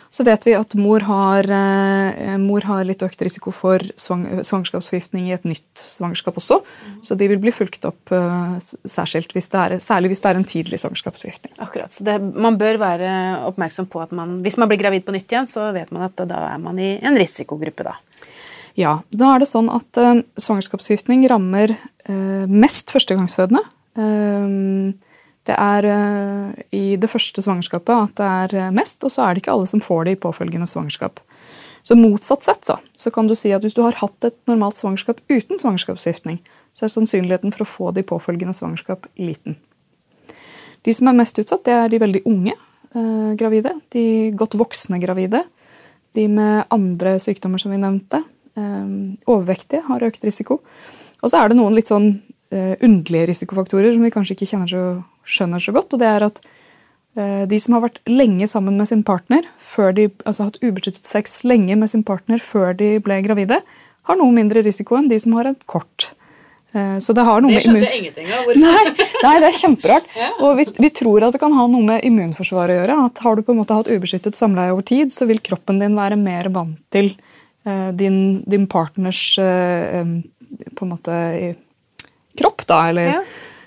Så 0.10 0.26
vet 0.26 0.42
vi 0.48 0.56
at 0.58 0.74
mor 0.74 1.04
har, 1.06 1.46
eh, 1.46 2.38
mor 2.42 2.66
har 2.66 2.84
litt 2.84 3.04
økt 3.06 3.22
risiko 3.22 3.54
for 3.54 3.78
svang, 3.96 4.42
svangerskapsforgiftning 4.42 5.28
i 5.30 5.36
et 5.36 5.46
nytt 5.46 5.78
svangerskap 5.78 6.34
også. 6.42 6.64
Så 7.06 7.16
de 7.16 7.28
vil 7.30 7.38
bli 7.38 7.54
fulgt 7.54 7.86
opp 7.86 8.12
uh, 8.12 8.58
særskilt, 8.90 9.32
hvis 9.38 9.54
er, 9.54 9.78
særlig 9.78 10.10
hvis 10.10 10.24
det 10.26 10.32
er 10.32 10.40
en 10.40 10.50
tidlig 10.50 10.82
svangerskapsforgiftning. 10.82 11.54
Akkurat, 11.62 11.94
så 11.94 12.04
det, 12.04 12.18
Man 12.34 12.58
bør 12.58 12.82
være 12.82 13.46
oppmerksom 13.52 13.86
på 13.86 14.02
at 14.02 14.12
man, 14.12 14.42
hvis 14.42 14.58
man 14.58 14.68
blir 14.68 14.82
gravid 14.82 15.06
på 15.06 15.14
nytt 15.14 15.30
igjen, 15.30 15.48
så 15.48 15.70
vet 15.78 15.94
man 15.94 16.10
at 16.10 16.18
da 16.28 16.42
er 16.56 16.58
man 16.58 16.80
i 16.82 16.98
en 16.98 17.16
risikogruppe. 17.16 17.86
da. 17.86 18.00
Ja. 18.80 19.02
Da 19.12 19.34
er 19.34 19.44
det 19.44 19.50
sånn 19.50 19.68
at 19.74 20.00
eh, 20.00 20.22
svangerskapsforgiftning 20.40 21.26
rammer 21.28 21.74
eh, 21.76 22.46
mest 22.48 22.94
førstegangsfødende. 22.96 23.64
Eh, 24.00 24.54
det 25.50 25.56
er 25.56 25.86
i 26.76 26.94
det 27.00 27.08
første 27.10 27.42
svangerskapet 27.42 27.90
at 27.90 28.20
det 28.52 28.60
er 28.60 28.76
mest, 28.76 29.00
og 29.02 29.10
så 29.10 29.24
er 29.24 29.34
det 29.34 29.42
ikke 29.42 29.56
alle 29.56 29.70
som 29.72 29.82
får 29.82 30.04
det 30.06 30.14
i 30.14 30.20
påfølgende 30.22 30.68
svangerskap. 30.70 31.18
Så 31.82 31.96
motsatt 31.98 32.46
sett 32.46 32.68
så, 32.68 32.76
så 32.94 33.10
kan 33.10 33.26
du 33.26 33.34
si 33.40 33.50
at 33.56 33.64
hvis 33.66 33.74
du 33.74 33.82
har 33.82 33.98
hatt 33.98 34.28
et 34.28 34.38
normalt 34.52 34.78
svangerskap 34.78 35.24
uten 35.32 35.58
svangerskapsforgiftning, 35.58 36.38
så 36.78 36.86
er 36.86 36.94
sannsynligheten 36.94 37.56
for 37.56 37.66
å 37.66 37.70
få 37.72 37.92
det 37.96 38.04
i 38.04 38.10
påfølgende 38.12 38.54
svangerskap 38.54 39.08
liten. 39.18 39.58
De 40.86 40.94
som 40.94 41.10
er 41.10 41.18
mest 41.18 41.40
utsatt, 41.42 41.66
det 41.66 41.76
er 41.76 41.90
de 41.92 42.02
veldig 42.04 42.22
unge 42.30 42.54
eh, 42.54 43.32
gravide. 43.40 43.74
De 43.96 44.04
godt 44.38 44.60
voksne 44.60 45.02
gravide. 45.02 45.44
De 46.16 46.28
med 46.30 46.68
andre 46.74 47.18
sykdommer 47.24 47.62
som 47.62 47.74
vi 47.74 47.82
nevnte. 47.82 48.22
Eh, 48.58 48.86
overvektige 49.30 49.86
har 49.88 50.06
økt 50.08 50.24
risiko. 50.26 50.62
Og 51.22 51.32
så 51.32 51.42
er 51.42 51.50
det 51.52 51.60
noen 51.60 51.76
litt 51.76 51.92
sånn 51.92 52.22
eh, 52.52 52.76
underlige 52.80 53.30
risikofaktorer 53.34 53.94
som 53.94 54.06
vi 54.06 54.14
kanskje 54.14 54.38
ikke 54.38 54.64
så, 54.70 54.86
skjønner 55.28 55.64
så 55.64 55.76
godt. 55.76 55.94
og 55.94 56.02
det 56.02 56.10
er 56.10 56.28
at 56.30 56.40
eh, 57.20 57.44
de 57.50 57.60
som 57.60 57.78
har 57.78 57.88
vært 57.90 58.00
lenge 58.10 58.48
sammen 58.48 58.78
med 58.80 58.90
sin 58.90 59.04
partner, 59.04 59.46
før 59.58 59.94
de, 59.96 60.10
altså 60.26 60.50
hatt 60.50 60.62
ubeskyttet 60.64 61.06
sex 61.06 61.44
lenge 61.44 61.76
med 61.76 61.92
sin 61.92 62.04
partner 62.04 62.40
før 62.40 62.74
de 62.74 62.98
ble 63.04 63.22
gravide, 63.28 63.62
har 64.10 64.18
noe 64.18 64.34
mindre 64.34 64.64
risiko 64.66 64.98
enn 64.98 65.12
de 65.12 65.20
som 65.22 65.36
har 65.38 65.52
et 65.52 65.68
kort 65.70 66.14
Eh, 66.72 67.00
så 67.00 67.14
det 67.18 67.26
har 67.26 67.42
noe 67.42 67.56
det 67.56 67.64
skjønte 67.66 67.88
jeg 67.88 68.02
ingenting 68.04 68.28
av. 68.30 68.50
Nei, 68.62 69.08
nei, 69.26 69.34
det 69.42 69.48
er 69.48 69.58
kjemperart. 69.58 70.12
Ja. 70.18 70.30
Og 70.46 70.60
vi, 70.60 70.68
vi, 70.78 70.92
tror 70.94 71.26
at 71.26 71.34
det 71.34 71.42
kan 71.42 71.56
ha 71.58 71.66
noe 71.72 71.86
med 71.86 72.06
immunforsvaret 72.06 72.76
å 72.76 72.78
gjøre. 72.82 72.98
at 73.10 73.24
Har 73.26 73.38
du 73.38 73.46
på 73.46 73.56
en 73.56 73.62
måte 73.62 73.78
hatt 73.78 73.90
ubeskyttet 73.90 74.38
samleie 74.38 74.76
over 74.76 74.86
tid, 74.86 75.14
så 75.14 75.26
vil 75.30 75.42
kroppen 75.42 75.82
din 75.82 75.98
være 75.98 76.20
mer 76.20 76.52
vant 76.54 76.78
til 76.94 77.12
uh, 77.16 77.29
din, 77.94 78.20
din, 78.50 78.68
partners 78.72 79.22
um, 79.40 80.14
på 80.76 80.86
en 80.86 80.92
måte 80.94 81.16
kropp, 82.40 82.64
da. 82.70 82.80
Eller, 82.90 83.10
ja. 83.20 83.24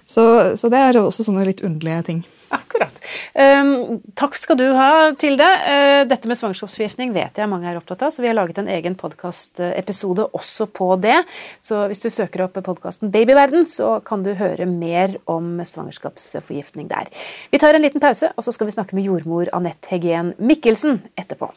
så, 0.06 0.24
så 0.56 0.70
det 0.72 0.80
er 0.80 1.00
også 1.02 1.26
sånne 1.26 1.44
litt 1.48 1.64
underlige 1.66 2.06
ting. 2.08 2.22
Akkurat. 2.52 2.98
Um, 3.32 4.00
takk 4.18 4.36
skal 4.36 4.58
du 4.60 4.66
ha, 4.76 4.90
Tilde. 5.20 5.46
Uh, 5.64 6.02
dette 6.08 6.28
med 6.28 6.36
svangerskapsforgiftning 6.36 7.14
vet 7.14 7.40
jeg 7.40 7.48
mange 7.48 7.70
er 7.70 7.78
opptatt 7.80 8.04
av, 8.04 8.12
så 8.12 8.24
vi 8.24 8.28
har 8.28 8.36
laget 8.36 8.60
en 8.60 8.68
egen 8.72 8.96
podkastepisode 9.00 10.28
også 10.36 10.68
på 10.76 10.90
det. 11.00 11.22
Så 11.64 11.86
hvis 11.88 12.04
du 12.04 12.10
søker 12.12 12.44
opp 12.46 12.60
podkasten 12.60 13.12
Babyverden, 13.14 13.64
så 13.70 13.96
kan 14.04 14.24
du 14.26 14.34
høre 14.36 14.68
mer 14.68 15.16
om 15.24 15.54
svangerskapsforgiftning 15.64 16.92
der. 16.92 17.08
Vi 17.52 17.62
tar 17.62 17.76
en 17.76 17.84
liten 17.84 18.04
pause, 18.04 18.34
og 18.36 18.44
så 18.44 18.52
skal 18.54 18.68
vi 18.68 18.76
snakke 18.76 18.98
med 18.98 19.08
jordmor 19.08 19.52
Anette 19.56 19.94
Hegen 19.94 20.34
Mikkelsen 20.38 21.00
etterpå. 21.16 21.54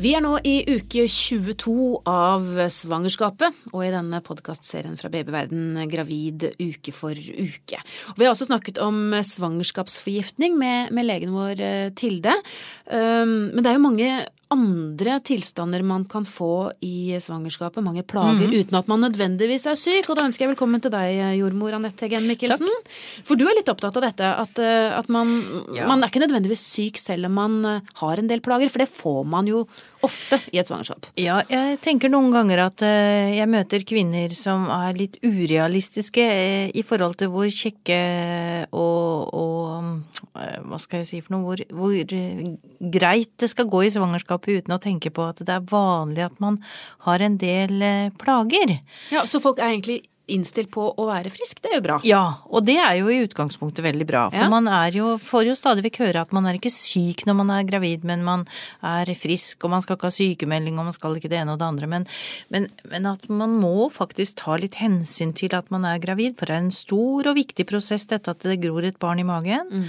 Vi 0.00 0.14
er 0.16 0.22
nå 0.24 0.38
i 0.48 0.62
uke 0.64 1.02
22 1.12 1.72
av 2.08 2.46
svangerskapet, 2.72 3.66
og 3.74 3.82
i 3.84 3.90
denne 3.92 4.22
podkastserien 4.24 4.96
fra 4.96 5.10
babyverden 5.12 5.76
Gravid 5.92 6.46
uke 6.56 6.94
for 6.96 7.12
uke. 7.12 7.82
Og 8.14 8.16
vi 8.16 8.24
har 8.24 8.32
også 8.32 8.48
snakket 8.48 8.80
om 8.80 9.12
svangerskapsforgiftning 9.12 10.56
med, 10.56 10.94
med 10.96 11.04
legen 11.04 11.36
vår 11.36 11.60
eh, 11.60 11.90
Tilde. 12.00 12.32
Um, 12.88 13.50
men 13.52 13.60
det 13.60 13.74
er 13.74 13.76
jo 13.76 13.88
mange 13.90 14.12
andre 14.50 15.20
tilstander 15.22 15.82
man 15.86 16.04
kan 16.10 16.24
få 16.26 16.72
i 16.82 17.14
svangerskapet, 17.22 17.84
mange 17.86 18.02
plager, 18.02 18.48
mm. 18.50 18.56
uten 18.58 18.78
at 18.80 18.88
man 18.90 19.04
nødvendigvis 19.04 19.68
er 19.70 19.78
syk. 19.78 20.08
Og 20.10 20.18
da 20.18 20.24
ønsker 20.26 20.44
jeg 20.44 20.52
velkommen 20.54 20.82
til 20.82 20.90
deg, 20.90 21.20
jordmor 21.38 21.76
Anette 21.76 22.08
Hegen 22.08 22.26
Mikkelsen. 22.26 22.66
Takk. 22.66 22.96
For 23.28 23.38
du 23.38 23.46
er 23.46 23.54
litt 23.60 23.70
opptatt 23.70 24.00
av 24.00 24.08
dette, 24.08 24.32
at, 24.42 24.62
eh, 24.64 24.90
at 24.96 25.10
man, 25.12 25.30
ja. 25.76 25.86
man, 25.86 26.02
er 26.02 26.10
ikke 26.10 26.24
nødvendigvis 26.24 26.66
syk 26.66 26.98
selv 26.98 27.30
om 27.30 27.38
man 27.38 27.56
eh, 27.76 27.94
har 28.02 28.18
en 28.18 28.30
del 28.30 28.42
plager, 28.42 28.72
for 28.72 28.82
det 28.82 28.90
får 28.90 29.22
man 29.30 29.50
jo 29.50 29.62
ofte 30.06 30.38
i 30.52 30.60
et 30.60 30.68
svangerskap. 30.68 31.10
Ja, 31.20 31.40
jeg 31.50 31.78
tenker 31.84 32.12
noen 32.12 32.30
ganger 32.34 32.64
at 32.66 32.84
eh, 32.86 33.36
jeg 33.36 33.50
møter 33.50 33.84
kvinner 33.86 34.32
som 34.36 34.68
er 34.72 34.96
litt 34.96 35.18
urealistiske 35.24 36.26
i 36.72 36.84
forhold 36.86 37.18
til 37.20 37.32
hvor 37.32 37.50
kjekke 37.50 38.00
og, 38.70 39.34
og 39.36 40.30
hva 40.34 40.80
skal 40.80 41.02
jeg 41.02 41.10
si 41.10 41.20
for 41.24 41.36
noe, 41.36 41.44
hvor, 41.44 41.64
hvor 41.76 42.90
greit 42.96 43.32
det 43.40 43.50
skal 43.52 43.68
gå 43.70 43.84
i 43.86 43.92
svangerskapet 43.92 44.62
uten 44.62 44.76
å 44.76 44.80
tenke 44.82 45.12
på 45.14 45.26
at 45.26 45.42
det 45.44 45.56
er 45.56 45.68
vanlig 45.70 46.26
at 46.26 46.40
man 46.42 46.60
har 47.06 47.24
en 47.24 47.38
del 47.40 47.82
eh, 47.84 48.12
plager. 48.20 48.78
Ja, 49.12 49.26
Så 49.28 49.42
folk 49.42 49.60
er 49.60 49.74
egentlig 49.74 50.02
innstilt 50.34 50.70
på 50.74 50.86
å 50.90 51.06
være 51.08 51.32
frisk, 51.32 51.60
det 51.62 51.72
er 51.72 51.78
jo 51.78 51.84
bra. 51.84 51.98
Ja, 52.06 52.22
og 52.48 52.66
det 52.68 52.76
er 52.80 52.96
jo 53.00 53.10
i 53.12 53.20
utgangspunktet 53.24 53.84
veldig 53.84 54.06
bra. 54.08 54.24
For 54.32 54.44
ja. 54.44 54.50
man 54.52 54.68
er 54.70 54.94
jo, 54.96 55.14
får 55.22 55.50
jo 55.50 55.56
stadig 55.58 55.84
vekk 55.86 56.00
høre 56.04 56.24
at 56.24 56.34
man 56.36 56.48
er 56.48 56.58
ikke 56.58 56.72
syk 56.72 57.26
når 57.28 57.38
man 57.42 57.52
er 57.56 57.68
gravid, 57.68 58.06
men 58.08 58.24
man 58.26 58.46
er 58.86 59.10
frisk, 59.18 59.60
og 59.64 59.74
man 59.74 59.84
skal 59.84 59.98
ikke 59.98 60.10
ha 60.10 60.16
sykemelding, 60.16 60.78
og 60.80 60.90
man 60.90 60.96
skal 60.96 61.18
ikke 61.18 61.32
det 61.32 61.42
ene 61.42 61.56
og 61.56 61.60
det 61.62 61.68
andre. 61.68 61.90
Men, 61.90 62.08
men, 62.54 62.70
men 62.90 63.10
at 63.10 63.28
man 63.30 63.58
må 63.60 63.90
faktisk 63.92 64.40
ta 64.44 64.56
litt 64.60 64.80
hensyn 64.80 65.34
til 65.36 65.54
at 65.58 65.70
man 65.74 65.86
er 65.88 66.02
gravid, 66.02 66.38
for 66.38 66.48
det 66.48 66.56
er 66.56 66.66
en 66.66 66.74
stor 66.74 67.30
og 67.30 67.38
viktig 67.38 67.68
prosess 67.68 68.08
dette 68.10 68.32
at 68.32 68.46
det 68.46 68.60
gror 68.64 68.86
et 68.86 69.00
barn 69.00 69.22
i 69.22 69.26
magen. 69.26 69.70
Mm. 69.70 69.86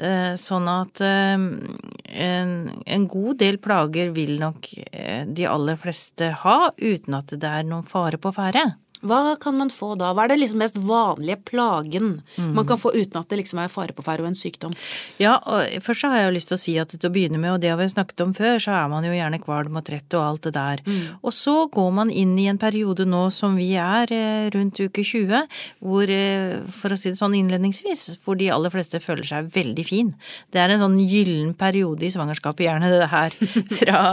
Eh, 0.00 0.34
sånn 0.38 0.68
at 0.70 1.00
eh, 1.02 1.34
en, 1.34 2.52
en, 2.86 3.06
god 3.10 3.40
del 3.42 3.58
plager 3.60 4.12
vil 4.16 4.36
nok 4.40 4.70
eh, 4.86 5.26
de 5.26 5.48
aller 5.50 5.76
fleste 5.80 6.30
ha, 6.44 6.58
uten 6.78 7.18
at 7.18 7.34
det 7.34 7.50
er 7.50 7.66
noen 7.68 7.84
fare 7.88 8.20
på 8.22 8.32
ferde. 8.32 8.62
Hva 9.00 9.36
kan 9.40 9.56
man 9.56 9.70
få 9.72 9.94
da? 10.00 10.12
Hva 10.14 10.26
er 10.26 10.34
det 10.34 10.40
liksom 10.42 10.60
mest 10.60 10.76
vanlige 10.76 11.40
plagen 11.48 12.20
mm. 12.36 12.50
man 12.56 12.66
kan 12.68 12.80
få 12.80 12.92
uten 12.92 13.20
at 13.20 13.30
det 13.30 13.40
liksom 13.40 13.62
er 13.62 13.72
fare 13.72 13.94
på 13.96 14.04
ferde 14.04 14.24
og 14.26 14.30
en 14.30 14.38
sykdom? 14.38 14.74
Ja, 15.20 15.38
og 15.40 15.80
først 15.84 16.04
så 16.04 16.10
har 16.12 16.22
jeg 16.22 16.28
jo 16.28 16.34
lyst 16.36 16.50
til 16.52 16.58
å 16.58 16.62
si 16.64 16.74
at 16.80 16.92
til 16.92 17.08
å 17.08 17.12
begynne 17.14 17.40
med, 17.40 17.54
og 17.54 17.62
det 17.62 17.72
har 17.72 17.78
vi 17.80 17.88
snakket 17.90 18.24
om 18.24 18.34
før, 18.36 18.58
så 18.62 18.74
er 18.76 18.90
man 18.92 19.06
jo 19.06 19.14
gjerne 19.14 19.40
kvalm 19.42 19.78
og 19.80 19.86
trett 19.86 20.16
og 20.18 20.24
alt 20.26 20.48
det 20.48 20.54
der. 20.56 20.82
Mm. 20.84 21.00
Og 21.24 21.34
så 21.36 21.56
går 21.72 21.90
man 21.96 22.12
inn 22.12 22.36
i 22.40 22.48
en 22.50 22.60
periode 22.60 23.06
nå 23.08 23.22
som 23.34 23.56
vi 23.58 23.70
er 23.80 24.12
eh, 24.14 24.50
rundt 24.54 24.80
uke 24.80 25.04
20, 25.06 25.48
hvor, 25.80 26.12
eh, 26.12 26.58
for 26.80 26.92
å 26.92 27.00
si 27.00 27.12
det 27.12 27.20
sånn 27.20 27.36
innledningsvis, 27.38 28.20
hvor 28.24 28.38
de 28.40 28.50
aller 28.52 28.72
fleste 28.74 29.00
føler 29.02 29.26
seg 29.28 29.48
veldig 29.54 29.86
fin. 29.86 30.12
Det 30.52 30.60
er 30.60 30.74
en 30.74 30.82
sånn 30.84 30.98
gyllen 31.00 31.54
periode 31.58 32.04
i 32.06 32.12
svangerskapet, 32.12 32.66
gjerne 32.68 32.92
det 32.92 33.10
her, 33.12 33.36
fra, 33.80 34.04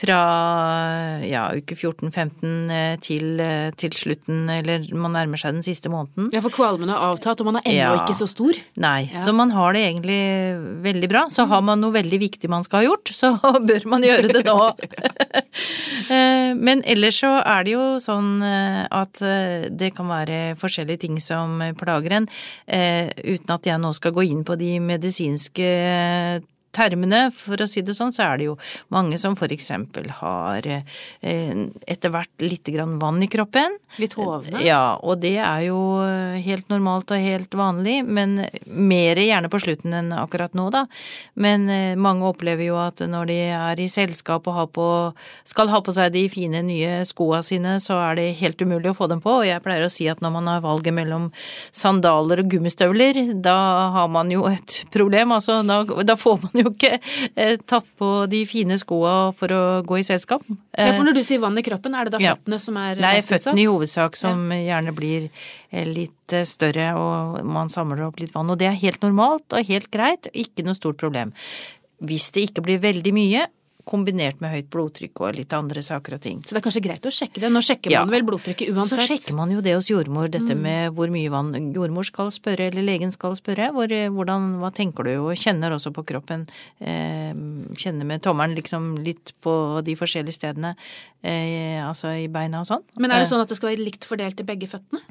fra 0.00 0.20
ja, 1.40 1.48
uke 1.56 1.76
14-15 1.76 2.72
eh, 2.74 2.94
til, 3.02 3.42
til 3.80 3.96
slutten 3.96 4.48
eller 4.52 4.84
man 4.94 5.16
nærmer 5.16 5.40
seg 5.40 5.56
den 5.56 5.64
siste 5.66 5.92
måneden. 5.92 6.30
Ja, 6.34 6.42
for 6.44 6.54
kvalmen 6.54 6.92
har 6.92 7.02
avtatt, 7.10 7.40
og 7.42 7.50
man 7.50 7.60
er 7.60 7.66
ennå 7.68 7.96
ja. 7.96 8.04
ikke 8.04 8.16
så 8.18 8.28
stor. 8.30 8.58
Nei, 8.80 9.08
ja. 9.10 9.22
så 9.24 9.34
man 9.36 9.52
har 9.54 9.74
det 9.76 9.84
egentlig 9.88 10.20
veldig 10.84 11.10
bra. 11.10 11.26
Så 11.32 11.46
har 11.50 11.64
man 11.66 11.82
noe 11.82 11.94
veldig 11.96 12.20
viktig 12.22 12.50
man 12.52 12.66
skal 12.66 12.82
ha 12.82 12.90
gjort, 12.90 13.12
så 13.16 13.34
bør 13.68 13.88
man 13.90 14.06
gjøre 14.06 14.34
det 14.36 14.44
nå. 14.48 14.58
Eh, 16.10 16.56
men 16.58 16.80
ellers 16.88 17.20
så 17.22 17.28
er 17.38 17.64
det 17.66 17.74
jo 17.74 17.82
sånn 18.02 18.40
eh, 18.42 18.80
at 18.90 19.20
eh, 19.22 19.68
det 19.70 19.92
kan 19.94 20.08
være 20.10 20.56
forskjellige 20.58 21.04
ting 21.04 21.20
som 21.22 21.60
plager 21.78 22.16
en, 22.16 22.26
uten 22.66 23.54
at 23.54 23.68
jeg 23.68 23.78
nå 23.82 23.92
skal 23.94 24.14
gå 24.16 24.24
inn 24.26 24.42
på 24.46 24.56
de 24.58 24.72
medisinske 24.82 25.68
termene, 26.74 27.28
for 27.34 27.60
å 27.60 27.68
si 27.68 27.82
det 27.86 27.96
sånn, 27.98 28.12
så 28.14 28.28
er 28.28 28.40
det 28.40 28.48
jo 28.50 28.56
mange 28.94 29.18
som 29.20 29.36
for 29.38 29.52
eksempel 29.52 30.08
har 30.20 30.66
eh, 30.66 30.84
etter 31.20 32.12
hvert 32.14 32.44
litt 32.44 32.68
grann 32.70 32.98
vann 33.02 33.22
i 33.24 33.30
kroppen. 33.30 33.76
Litt 33.98 34.14
hovne? 34.18 34.62
Ja, 34.64 34.96
og 35.02 35.20
det 35.24 35.36
er 35.42 35.64
jo 35.66 35.80
helt 36.40 36.68
normalt 36.70 37.10
og 37.10 37.22
helt 37.22 37.54
vanlig, 37.58 38.00
men 38.06 38.44
mer 38.66 39.18
gjerne 39.18 39.50
på 39.50 39.60
slutten 39.62 39.96
enn 39.96 40.12
akkurat 40.14 40.54
nå, 40.58 40.68
da. 40.74 40.84
Men 41.34 41.66
eh, 41.72 41.98
mange 41.98 42.28
opplever 42.30 42.68
jo 42.68 42.78
at 42.80 43.02
når 43.02 43.30
de 43.30 43.38
er 43.56 43.82
i 43.82 43.88
selskap 43.90 44.46
og 44.50 44.60
på, 44.76 44.86
skal 45.48 45.70
ha 45.72 45.80
på 45.82 45.94
seg 45.96 46.12
de 46.14 46.26
fine 46.30 46.62
nye 46.66 47.00
skoa 47.08 47.40
sine, 47.46 47.78
så 47.82 47.98
er 48.04 48.18
det 48.18 48.28
helt 48.42 48.62
umulig 48.62 48.92
å 48.92 48.96
få 48.96 49.10
dem 49.10 49.22
på, 49.24 49.40
og 49.40 49.48
jeg 49.48 49.62
pleier 49.64 49.86
å 49.86 49.92
si 49.92 50.06
at 50.10 50.22
når 50.22 50.34
man 50.36 50.50
har 50.52 50.64
valget 50.64 50.94
mellom 50.94 51.30
sandaler 51.74 52.44
og 52.44 52.50
gummistøvler, 52.52 53.22
da 53.42 53.56
har 53.96 54.10
man 54.12 54.30
jo 54.32 54.46
et 54.50 54.82
problem, 54.94 55.34
altså 55.36 55.60
da, 55.66 55.82
da 56.06 56.16
får 56.18 56.44
man 56.44 56.59
jo 56.59 56.59
ikke 56.68 56.92
eh, 57.34 57.56
tatt 57.68 57.88
på 57.98 58.10
de 58.30 58.42
fine 58.48 58.76
skoa 58.80 59.32
for 59.36 59.54
å 59.54 59.62
gå 59.86 60.00
i 60.00 60.04
selskap. 60.06 60.44
Ja, 60.76 60.92
For 60.92 61.06
når 61.06 61.18
du 61.18 61.22
sier 61.26 61.42
vann 61.42 61.58
i 61.58 61.64
kroppen, 61.66 61.96
er 61.96 62.08
det 62.08 62.16
da 62.16 62.22
føttene 62.22 62.58
ja. 62.58 62.64
som 62.66 62.78
er 62.80 63.00
Nei. 63.00 63.16
Nei, 63.18 63.24
føttene 63.26 63.62
i 63.62 63.68
hovedsak 63.68 64.18
som 64.20 64.48
ja. 64.54 64.60
gjerne 64.68 64.94
blir 64.96 65.28
eh, 65.28 65.86
litt 65.88 66.36
eh, 66.36 66.46
større 66.48 66.92
og 67.00 67.40
man 67.46 67.72
samler 67.72 68.06
opp 68.08 68.20
litt 68.22 68.34
vann. 68.36 68.50
Og 68.52 68.60
det 68.60 68.70
er 68.70 68.78
helt 68.80 69.02
normalt 69.06 69.56
og 69.56 69.70
helt 69.70 69.90
greit, 69.94 70.30
ikke 70.32 70.66
noe 70.66 70.78
stort 70.78 71.00
problem. 71.00 71.34
Hvis 72.04 72.30
det 72.36 72.48
ikke 72.48 72.64
blir 72.64 72.80
veldig 72.82 73.12
mye, 73.16 73.48
kombinert 73.88 74.40
med 74.42 74.52
høyt 74.54 74.68
blodtrykk 74.72 75.22
og 75.24 75.38
litt 75.38 75.52
andre 75.56 75.82
saker 75.84 76.16
og 76.16 76.22
ting. 76.24 76.40
Så 76.44 76.54
det 76.54 76.60
er 76.60 76.64
kanskje 76.66 76.82
greit 76.84 77.06
å 77.08 77.12
sjekke 77.14 77.42
det? 77.42 77.50
Nå 77.52 77.62
sjekker 77.64 77.94
man 77.96 78.12
vel 78.12 78.24
blodtrykket 78.28 78.72
uansett? 78.72 79.02
Så 79.02 79.06
sjekker 79.08 79.36
man 79.38 79.52
jo 79.54 79.62
det 79.64 79.76
hos 79.76 79.90
jordmor, 79.90 80.30
dette 80.32 80.56
mm. 80.56 80.62
med 80.64 80.96
hvor 80.96 81.12
mye 81.12 81.32
vann 81.32 81.52
jordmor 81.74 82.08
skal 82.08 82.32
spørre, 82.34 82.70
eller 82.70 82.86
legen 82.86 83.14
skal 83.14 83.36
spørre. 83.38 83.70
Hvor, 83.76 83.92
hvordan, 84.16 84.48
hva 84.62 84.72
tenker 84.76 85.08
du, 85.08 85.12
og 85.26 85.38
kjenner 85.38 85.76
også 85.76 85.94
på 85.96 86.04
kroppen. 86.10 86.46
Eh, 86.80 87.30
kjenner 87.80 88.08
med 88.08 88.24
tommelen 88.24 88.58
liksom 88.58 88.92
litt 89.04 89.34
på 89.44 89.54
de 89.86 89.96
forskjellige 89.98 90.38
stedene, 90.40 90.74
eh, 91.22 91.78
altså 91.84 92.14
i 92.18 92.28
beina 92.32 92.64
og 92.64 92.68
sånn. 92.70 92.84
Men 92.98 93.12
er 93.12 93.22
det 93.22 93.28
eh. 93.28 93.32
sånn 93.34 93.44
at 93.44 93.50
det 93.52 93.60
skal 93.60 93.72
være 93.72 93.86
likt 93.86 94.08
fordelt 94.08 94.42
i 94.42 94.48
begge 94.48 94.70
føttene? 94.70 95.04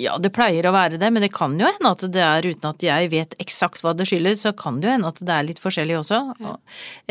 Ja, 0.00 0.14
det 0.16 0.30
pleier 0.32 0.64
å 0.64 0.72
være 0.72 0.96
det, 0.96 1.08
men 1.12 1.20
det 1.20 1.28
kan 1.34 1.52
jo 1.60 1.68
hende 1.68 1.90
at 1.92 2.02
det 2.14 2.22
er 2.24 2.46
uten 2.48 2.64
at 2.70 2.80
jeg 2.80 3.10
vet 3.12 3.34
eksakt 3.42 3.82
hva 3.84 3.92
det 3.92 4.06
skyldes, 4.08 4.40
så 4.46 4.54
kan 4.56 4.78
det 4.80 4.88
jo 4.88 4.94
hende 4.94 5.10
at 5.12 5.18
det 5.20 5.34
er 5.34 5.44
litt 5.44 5.58
forskjellig 5.60 5.98
også. 5.98 6.20
Ja. 6.40 6.52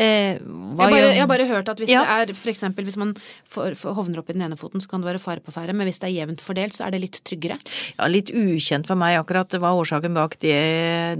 Eh, 0.02 0.32
jeg, 0.34 0.74
bare, 0.80 0.96
jeg, 0.98 1.20
har 1.20 1.28
bare 1.30 1.46
hørt 1.46 1.70
at 1.70 1.78
hvis 1.78 1.92
ja. 1.92 2.02
det 2.02 2.32
er 2.32 2.40
for 2.40 2.50
eksempel 2.50 2.88
hvis 2.88 2.98
man 2.98 3.12
får, 3.54 3.76
får 3.78 3.94
hovner 4.00 4.18
opp 4.18 4.32
i 4.32 4.34
den 4.34 4.42
ene 4.48 4.58
foten, 4.58 4.82
så 4.82 4.90
kan 4.90 5.04
det 5.04 5.12
være 5.12 5.22
fare 5.22 5.44
på 5.44 5.54
ferde, 5.54 5.76
men 5.78 5.86
hvis 5.86 6.02
det 6.02 6.08
er 6.10 6.16
jevnt 6.16 6.42
fordelt, 6.42 6.74
så 6.74 6.88
er 6.88 6.96
det 6.96 7.04
litt 7.04 7.20
tryggere? 7.22 7.60
Ja, 8.00 8.08
litt 8.10 8.34
ukjent 8.34 8.90
for 8.90 8.98
meg 8.98 9.20
akkurat 9.20 9.54
hva 9.62 9.70
årsaken 9.78 10.18
bak 10.18 10.34
det, 10.42 10.58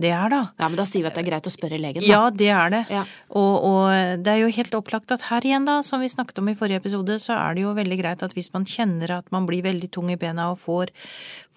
det 0.02 0.10
er, 0.10 0.34
da. 0.34 0.42
Ja, 0.58 0.66
men 0.66 0.80
da 0.82 0.88
sier 0.88 1.06
vi 1.06 1.12
at 1.12 1.20
det 1.20 1.22
er 1.22 1.30
greit 1.30 1.46
å 1.46 1.54
spørre 1.54 1.78
legen, 1.78 2.02
da. 2.02 2.10
Ja, 2.10 2.24
det 2.42 2.50
er 2.50 2.74
det. 2.74 2.82
Ja. 2.90 3.04
Og, 3.38 3.54
og 3.70 4.18
det 4.18 4.34
er 4.34 4.42
jo 4.42 4.50
helt 4.58 4.78
opplagt 4.82 5.14
at 5.14 5.30
her 5.30 5.46
igjen, 5.46 5.70
da, 5.70 5.78
som 5.86 6.02
vi 6.02 6.10
snakket 6.10 6.42
om 6.42 6.50
i 6.50 6.58
forrige 6.58 6.82
episode, 6.82 7.22
så 7.22 7.38
er 7.38 7.54
det 7.54 7.68
jo 7.68 7.78
veldig 7.78 8.02
greit 8.02 8.26
at 8.26 8.34
hvis 8.34 8.50
man 8.50 8.66
kjenner 8.66 9.20
at 9.20 9.30
man 9.30 9.46
blir 9.46 9.62
veldig 9.62 9.94
tung 9.94 10.10
i 10.10 10.18
bena 10.18 10.50
og 10.50 10.58
får 10.66 10.90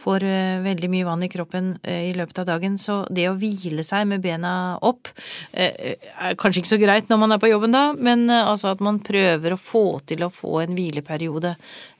får 0.01 0.23
eh, 0.27 0.59
veldig 0.65 0.89
mye 0.91 1.07
vann 1.07 1.23
i 1.25 1.29
kroppen 1.31 1.71
eh, 1.83 2.09
i 2.09 2.13
løpet 2.17 2.41
av 2.43 2.49
dagen. 2.49 2.77
Så 2.81 2.99
det 3.13 3.27
å 3.29 3.37
hvile 3.39 3.85
seg 3.85 4.05
med 4.09 4.23
bena 4.23 4.53
opp 4.85 5.09
eh, 5.51 5.95
er 5.95 6.37
kanskje 6.39 6.63
ikke 6.63 6.73
så 6.73 6.81
greit 6.81 7.11
når 7.11 7.21
man 7.21 7.35
er 7.35 7.41
på 7.41 7.51
jobben 7.51 7.75
da, 7.75 7.85
men 7.93 8.27
altså 8.35 8.73
at 8.73 8.83
man 8.85 9.01
prøver 9.05 9.55
å 9.55 9.61
få 9.61 9.85
til 10.07 10.25
å 10.25 10.31
få 10.33 10.59
en 10.63 10.75
hvileperiode, 10.75 11.55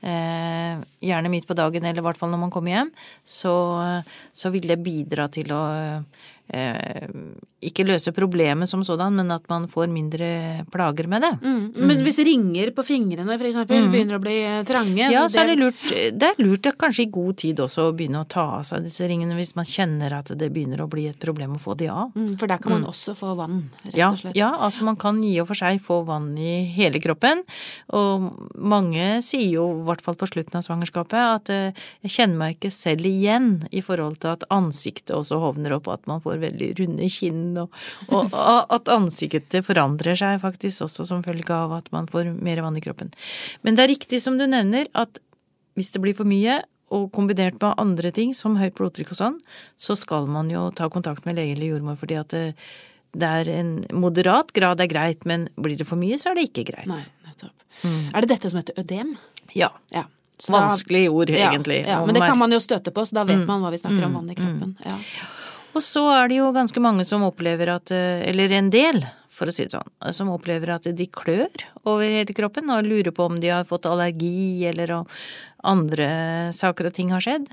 gjerne 0.06 1.30
midt 1.32 1.46
på 1.48 1.56
dagen 1.58 1.84
eller 1.84 2.02
i 2.02 2.04
hvert 2.04 2.18
fall 2.18 2.30
når 2.30 2.40
man 2.44 2.52
kommer 2.54 2.72
hjem, 2.72 2.90
så, 3.26 3.54
så 4.36 4.52
vil 4.54 4.68
det 4.70 4.78
bidra 4.84 5.26
til 5.32 5.50
å 5.54 5.62
eh, 6.48 7.08
ikke 7.66 7.86
løse 7.88 8.12
problemet 8.14 8.68
som 8.70 8.82
sådan, 8.86 9.16
men 9.18 9.32
at 9.34 9.46
man 9.50 9.66
får 9.70 9.88
mindre 9.90 10.28
plager 10.72 11.08
med 11.10 11.24
det. 11.24 11.32
Mm. 11.42 11.62
Men 11.88 12.02
hvis 12.06 12.20
ringer 12.26 12.72
på 12.76 12.84
fingrene 12.86 13.38
for 13.38 13.48
eksempel 13.48 13.86
mm. 13.86 13.92
begynner 13.94 14.18
å 14.18 14.22
bli 14.22 14.36
trange 14.68 15.10
Ja, 15.12 15.24
så 15.32 15.42
er 15.42 15.52
det 15.52 15.58
lurt, 15.60 15.82
det 15.90 16.30
er 16.30 16.42
lurt 16.42 16.68
kanskje 16.78 17.06
i 17.06 17.10
god 17.12 17.40
tid 17.42 17.62
også 17.64 17.88
å 17.88 17.94
begynne 17.96 18.22
å 18.22 18.28
ta 18.30 18.44
av 18.58 18.66
seg 18.68 18.86
disse 18.86 19.08
ringene 19.08 19.36
hvis 19.38 19.54
man 19.58 19.68
kjenner 19.68 20.18
at 20.18 20.32
det 20.38 20.50
begynner 20.54 20.84
å 20.84 20.88
bli 20.90 21.08
et 21.10 21.20
problem 21.22 21.56
å 21.56 21.62
få 21.62 21.76
de 21.78 21.90
av. 21.92 22.12
Mm, 22.16 22.34
for 22.40 22.50
der 22.50 22.62
kan 22.62 22.76
man 22.76 22.84
mm. 22.86 22.90
også 22.92 23.16
få 23.18 23.34
vann, 23.38 23.62
rett 23.88 24.00
og 24.10 24.20
slett. 24.20 24.36
Ja, 24.36 24.46
ja, 24.46 24.52
altså 24.66 24.86
man 24.86 24.98
kan 25.00 25.18
i 25.24 25.34
og 25.42 25.48
for 25.50 25.58
seg 25.58 25.80
få 25.82 26.00
vann 26.06 26.32
i 26.38 26.66
hele 26.76 27.00
kroppen. 27.02 27.42
Og 27.96 28.28
mange 28.56 29.20
sier 29.26 29.48
jo, 29.56 29.66
i 29.80 29.86
hvert 29.88 30.04
fall 30.04 30.18
på 30.18 30.28
slutten 30.30 30.60
av 30.60 30.66
svangerskapet, 30.66 31.18
at 31.40 31.52
eh, 31.52 31.86
jeg 32.06 32.14
kjenner 32.18 32.40
meg 32.42 32.56
ikke 32.56 32.72
selv 32.74 33.08
igjen 33.08 33.50
i 33.70 33.82
forhold 33.84 34.20
til 34.22 34.34
at 34.34 34.46
ansiktet 34.54 35.14
også 35.16 35.40
hovner 35.42 35.76
opp, 35.76 35.88
og 35.90 35.98
at 35.98 36.10
man 36.10 36.22
får 36.24 36.35
får 36.36 36.44
veldig 36.46 36.70
runde 36.80 37.10
kinn, 37.12 37.44
og, 37.64 37.74
og, 38.12 38.38
at 38.76 38.92
ansiktet 38.92 39.58
forandrer 39.66 40.18
seg 40.18 40.40
faktisk 40.44 40.86
også 40.86 41.08
som 41.08 41.24
følge 41.26 41.50
av 41.52 41.74
at 41.80 41.90
man 41.94 42.08
får 42.10 42.30
mer 42.36 42.62
vann 42.64 42.78
i 42.78 42.84
kroppen. 42.84 43.12
Men 43.66 43.76
det 43.76 43.86
er 43.86 43.94
riktig 43.96 44.22
som 44.22 44.38
du 44.38 44.46
nevner, 44.46 44.90
at 44.94 45.20
hvis 45.76 45.92
det 45.92 46.02
blir 46.04 46.16
for 46.16 46.28
mye, 46.28 46.62
og 46.94 47.08
kombinert 47.10 47.56
med 47.58 47.74
andre 47.82 48.12
ting, 48.14 48.34
som 48.34 48.58
høyt 48.60 48.76
blodtrykk 48.78 49.10
og 49.10 49.18
sånn, 49.18 49.38
så 49.74 49.96
skal 49.98 50.28
man 50.30 50.50
jo 50.52 50.68
ta 50.76 50.86
kontakt 50.92 51.26
med 51.26 51.34
lege 51.38 51.56
eller 51.56 51.72
jordmor, 51.74 51.96
fordi 51.98 52.18
at 52.20 52.30
det, 52.30 52.44
det 53.16 53.30
er 53.40 53.50
en 53.56 53.72
moderat 53.90 54.52
grad 54.54 54.82
er 54.82 54.90
greit, 54.90 55.26
men 55.26 55.48
blir 55.58 55.74
det 55.78 55.88
for 55.88 55.98
mye, 55.98 56.18
så 56.20 56.30
er 56.30 56.38
det 56.38 56.50
ikke 56.52 56.68
greit. 56.70 56.86
Nei, 56.90 57.02
nettopp. 57.26 57.66
Mm. 57.82 58.04
Er 58.12 58.22
det 58.22 58.30
dette 58.36 58.52
som 58.52 58.62
heter 58.62 58.78
ødem? 58.84 59.16
Ja. 59.56 59.72
ja. 59.94 60.06
Vanskelig 60.52 61.08
ord, 61.10 61.30
egentlig. 61.30 61.82
Ja, 61.88 62.04
men 62.06 62.14
det 62.14 62.22
kan 62.22 62.38
man 62.38 62.52
jo 62.52 62.60
støte 62.62 62.92
på, 62.94 63.06
så 63.08 63.18
da 63.18 63.26
vet 63.26 63.42
mm. 63.42 63.48
man 63.48 63.64
hva 63.64 63.72
vi 63.74 63.82
snakker 63.82 64.04
mm. 64.04 64.06
om 64.06 64.16
vann 64.20 64.30
i 64.30 64.38
kroppen. 64.38 64.76
Ja. 64.84 64.96
Og 65.76 65.84
så 65.84 66.06
er 66.14 66.30
det 66.30 66.40
jo 66.40 66.54
ganske 66.56 66.80
mange 66.80 67.04
som 67.04 67.26
opplever 67.26 67.74
at 67.74 67.92
eh, 67.92 68.24
Eller 68.30 68.54
en 68.56 68.70
del, 68.72 69.02
for 69.36 69.50
å 69.50 69.52
si 69.52 69.66
det 69.66 69.74
sånn, 69.74 69.90
som 70.16 70.30
opplever 70.32 70.72
at 70.72 70.86
de 70.96 71.06
klør 71.12 71.52
over 71.84 72.06
hele 72.08 72.32
kroppen 72.32 72.72
og 72.72 72.86
lurer 72.86 73.12
på 73.12 73.26
om 73.28 73.36
de 73.42 73.50
har 73.52 73.68
fått 73.68 73.84
allergi 73.90 74.64
eller 74.64 74.94
om 75.02 75.10
andre 75.66 76.06
saker 76.56 76.88
og 76.88 76.94
ting 76.96 77.10
har 77.12 77.20
skjedd. 77.20 77.50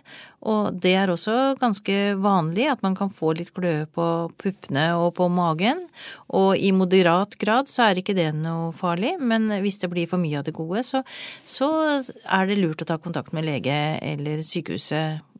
Og 0.47 0.77
det 0.79 0.93
er 1.01 1.11
også 1.11 1.57
ganske 1.59 1.97
vanlig 2.23 2.69
at 2.71 2.85
man 2.85 2.95
kan 2.95 3.11
få 3.11 3.33
litt 3.35 3.51
kløe 3.55 3.83
på 3.91 4.07
puppene 4.39 4.85
og 5.01 5.15
på 5.17 5.27
magen. 5.33 5.83
Og 6.31 6.55
i 6.55 6.71
moderat 6.71 7.35
grad 7.41 7.67
så 7.71 7.89
er 7.89 7.99
ikke 7.99 8.15
det 8.15 8.29
noe 8.37 8.71
farlig, 8.77 9.17
men 9.19 9.49
hvis 9.65 9.81
det 9.83 9.91
blir 9.91 10.07
for 10.07 10.21
mye 10.23 10.39
av 10.39 10.47
det 10.47 10.55
gode, 10.55 10.85
så, 10.87 11.03
så 11.43 11.69
er 11.99 12.47
det 12.47 12.61
lurt 12.61 12.85
å 12.85 12.89
ta 12.93 13.01
kontakt 13.01 13.35
med 13.35 13.49
lege 13.49 13.81
eller 13.99 14.45
sykehuset 14.45 15.32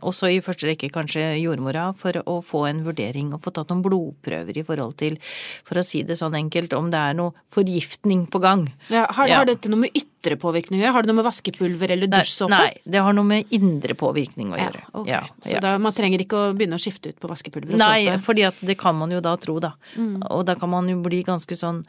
også 0.00 0.30
i 0.32 0.40
første 0.44 0.68
rekke 0.68 0.90
kanskje 0.94 1.24
jordmora, 1.42 1.90
for 1.98 2.20
å 2.24 2.38
få 2.44 2.64
en 2.70 2.82
vurdering 2.86 3.32
og 3.36 3.42
få 3.44 3.54
tatt 3.54 3.72
noen 3.72 3.84
blodprøver 3.84 4.60
i 4.60 4.66
forhold 4.66 4.96
til, 5.00 5.18
for 5.66 5.80
å 5.80 5.86
si 5.86 6.04
det 6.06 6.18
sånn 6.20 6.36
enkelt, 6.38 6.76
om 6.76 6.90
det 6.92 7.00
er 7.10 7.18
noe 7.18 7.34
forgiftning 7.54 8.26
på 8.32 8.42
gang. 8.44 8.66
Ja, 8.92 9.06
har, 9.06 9.30
har, 9.30 9.48
dette 9.48 9.70
noe 9.72 9.86
med 9.86 9.94
ytre 9.94 10.17
påvirkning 10.36 10.80
å 10.80 10.84
gjøre? 10.84 10.94
Har 10.98 11.06
det 11.06 11.10
noe 11.12 11.18
med 11.20 11.26
vaskepulver 11.28 11.94
eller 11.94 12.10
dusjsåpe? 12.12 12.52
Nei, 12.52 12.82
det 12.84 13.02
har 13.06 13.16
noe 13.16 13.28
med 13.28 13.56
indre 13.56 13.96
påvirkning 13.98 14.52
å 14.52 14.60
gjøre. 14.60 14.84
Ja, 15.08 15.22
okay. 15.24 15.54
Så 15.54 15.62
da, 15.64 15.76
man 15.82 15.96
trenger 15.96 16.24
ikke 16.24 16.42
å 16.42 16.52
begynne 16.58 16.76
å 16.76 16.82
skifte 16.82 17.14
ut 17.14 17.20
på 17.22 17.30
vaskepulver 17.30 17.76
og 17.76 17.80
Nei, 17.80 18.04
såpe? 18.04 18.18
Nei, 18.18 18.26
fordi 18.28 18.46
at 18.50 18.60
det 18.68 18.78
kan 18.80 18.98
man 18.98 19.14
jo 19.14 19.22
da 19.24 19.36
tro, 19.40 19.56
da. 19.64 19.72
Mm. 19.96 20.20
Og 20.28 20.44
da 20.48 20.58
kan 20.58 20.72
man 20.74 20.90
jo 20.90 21.00
bli 21.04 21.22
ganske 21.26 21.56
sånn 21.58 21.80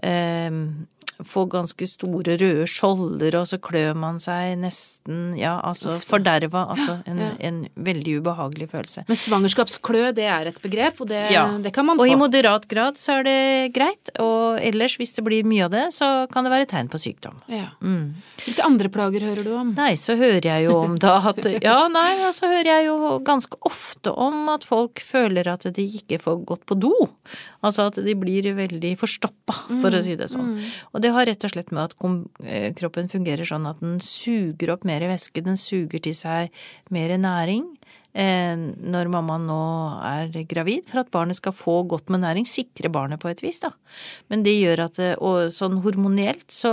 eh, 0.00 0.62
få 1.26 1.44
ganske 1.50 1.86
store 1.88 2.36
røde 2.40 2.66
skjolder, 2.70 3.36
og 3.40 3.48
så 3.50 3.58
klør 3.62 3.96
man 3.98 4.18
seg 4.22 4.56
nesten 4.60 5.34
Ja, 5.38 5.56
altså 5.64 5.98
forderva. 6.02 6.64
Altså 6.72 6.98
en, 7.08 7.20
ja. 7.22 7.30
en, 7.48 7.62
veldig 7.74 8.18
ubehagelig 8.22 8.68
følelse. 8.72 9.04
Men 9.08 9.18
svangerskapsklø, 9.18 10.04
det 10.16 10.26
er 10.30 10.50
et 10.50 10.60
begrep, 10.62 11.00
og 11.02 11.10
det, 11.10 11.22
ja. 11.34 11.44
det 11.62 11.72
kan 11.74 11.86
man 11.88 12.00
få. 12.00 12.06
Og 12.06 12.12
i 12.12 12.18
moderat 12.18 12.66
grad 12.70 13.00
så 13.00 13.20
er 13.20 13.28
det 13.28 13.38
greit, 13.76 14.12
og 14.22 14.60
ellers, 14.62 14.96
hvis 15.00 15.16
det 15.18 15.26
blir 15.26 15.48
mye 15.48 15.66
av 15.68 15.74
det, 15.74 15.86
så 15.96 16.10
kan 16.32 16.46
det 16.46 16.54
være 16.54 16.68
tegn 16.70 16.90
på 16.92 17.00
sykdom. 17.02 17.38
Ja. 17.52 17.70
Mm. 17.82 18.14
Hvilke 18.42 18.64
andre 18.66 18.90
plager 18.92 19.24
hører 19.26 19.46
du 19.46 19.52
om? 19.58 19.72
Nei, 19.76 19.92
så 19.98 20.14
hører 20.18 20.46
jeg 20.46 20.66
jo 20.68 20.76
om 20.78 20.94
da 21.02 21.16
at 21.32 21.40
Ja, 21.66 21.76
nei, 21.90 22.14
så 22.20 22.28
altså 22.28 22.50
hører 22.52 22.70
jeg 22.70 22.86
jo 22.86 22.96
ganske 23.26 23.58
ofte 23.68 24.14
om 24.14 24.48
at 24.52 24.66
folk 24.66 25.02
føler 25.02 25.50
at 25.52 25.66
de 25.74 25.86
ikke 26.00 26.20
får 26.22 26.42
gått 26.48 26.64
på 26.68 26.78
do. 26.78 26.92
Altså 27.66 27.88
at 27.90 27.98
de 28.02 28.14
blir 28.18 28.52
veldig 28.56 28.94
forstoppa, 29.00 29.56
for 29.68 29.90
mm. 29.90 29.98
å 29.98 30.02
si 30.06 30.16
det 30.18 30.30
sånn. 30.32 30.54
Mm. 30.54 30.70
Og 30.92 31.04
det 31.04 31.12
har 31.16 31.28
rett 31.28 31.48
og 31.48 31.54
slett 31.54 31.74
med 31.74 31.90
at 31.90 31.96
eh, 32.46 32.70
kroppen 32.78 33.10
fungerer 33.12 33.48
sånn 33.48 33.68
at 33.70 33.82
den 33.82 33.98
suger 34.04 34.76
opp 34.76 34.86
mer 34.88 35.04
væske, 35.10 35.44
den 35.44 35.58
suger 35.60 36.02
til 36.02 36.16
seg 36.16 36.64
mer 36.94 37.14
næring 37.18 37.66
når 38.12 39.08
mamma 39.08 39.38
nå 39.40 39.62
er 40.04 40.42
gravid, 40.44 40.84
for 40.90 41.00
at 41.00 41.12
barnet 41.14 41.38
skal 41.38 41.54
få 41.56 41.78
godt 41.88 42.12
med 42.12 42.20
næring, 42.26 42.44
sikre 42.48 42.90
barnet 42.92 43.22
på 43.22 43.30
et 43.30 43.40
vis, 43.40 43.62
da. 43.64 43.72
Men 44.28 44.44
det 44.44 44.58
gjør 44.58 44.84
at 44.84 45.00
eh, 45.00 45.14
Og 45.16 45.52
sånn 45.54 45.80
hormonelt 45.84 46.50
så 46.52 46.72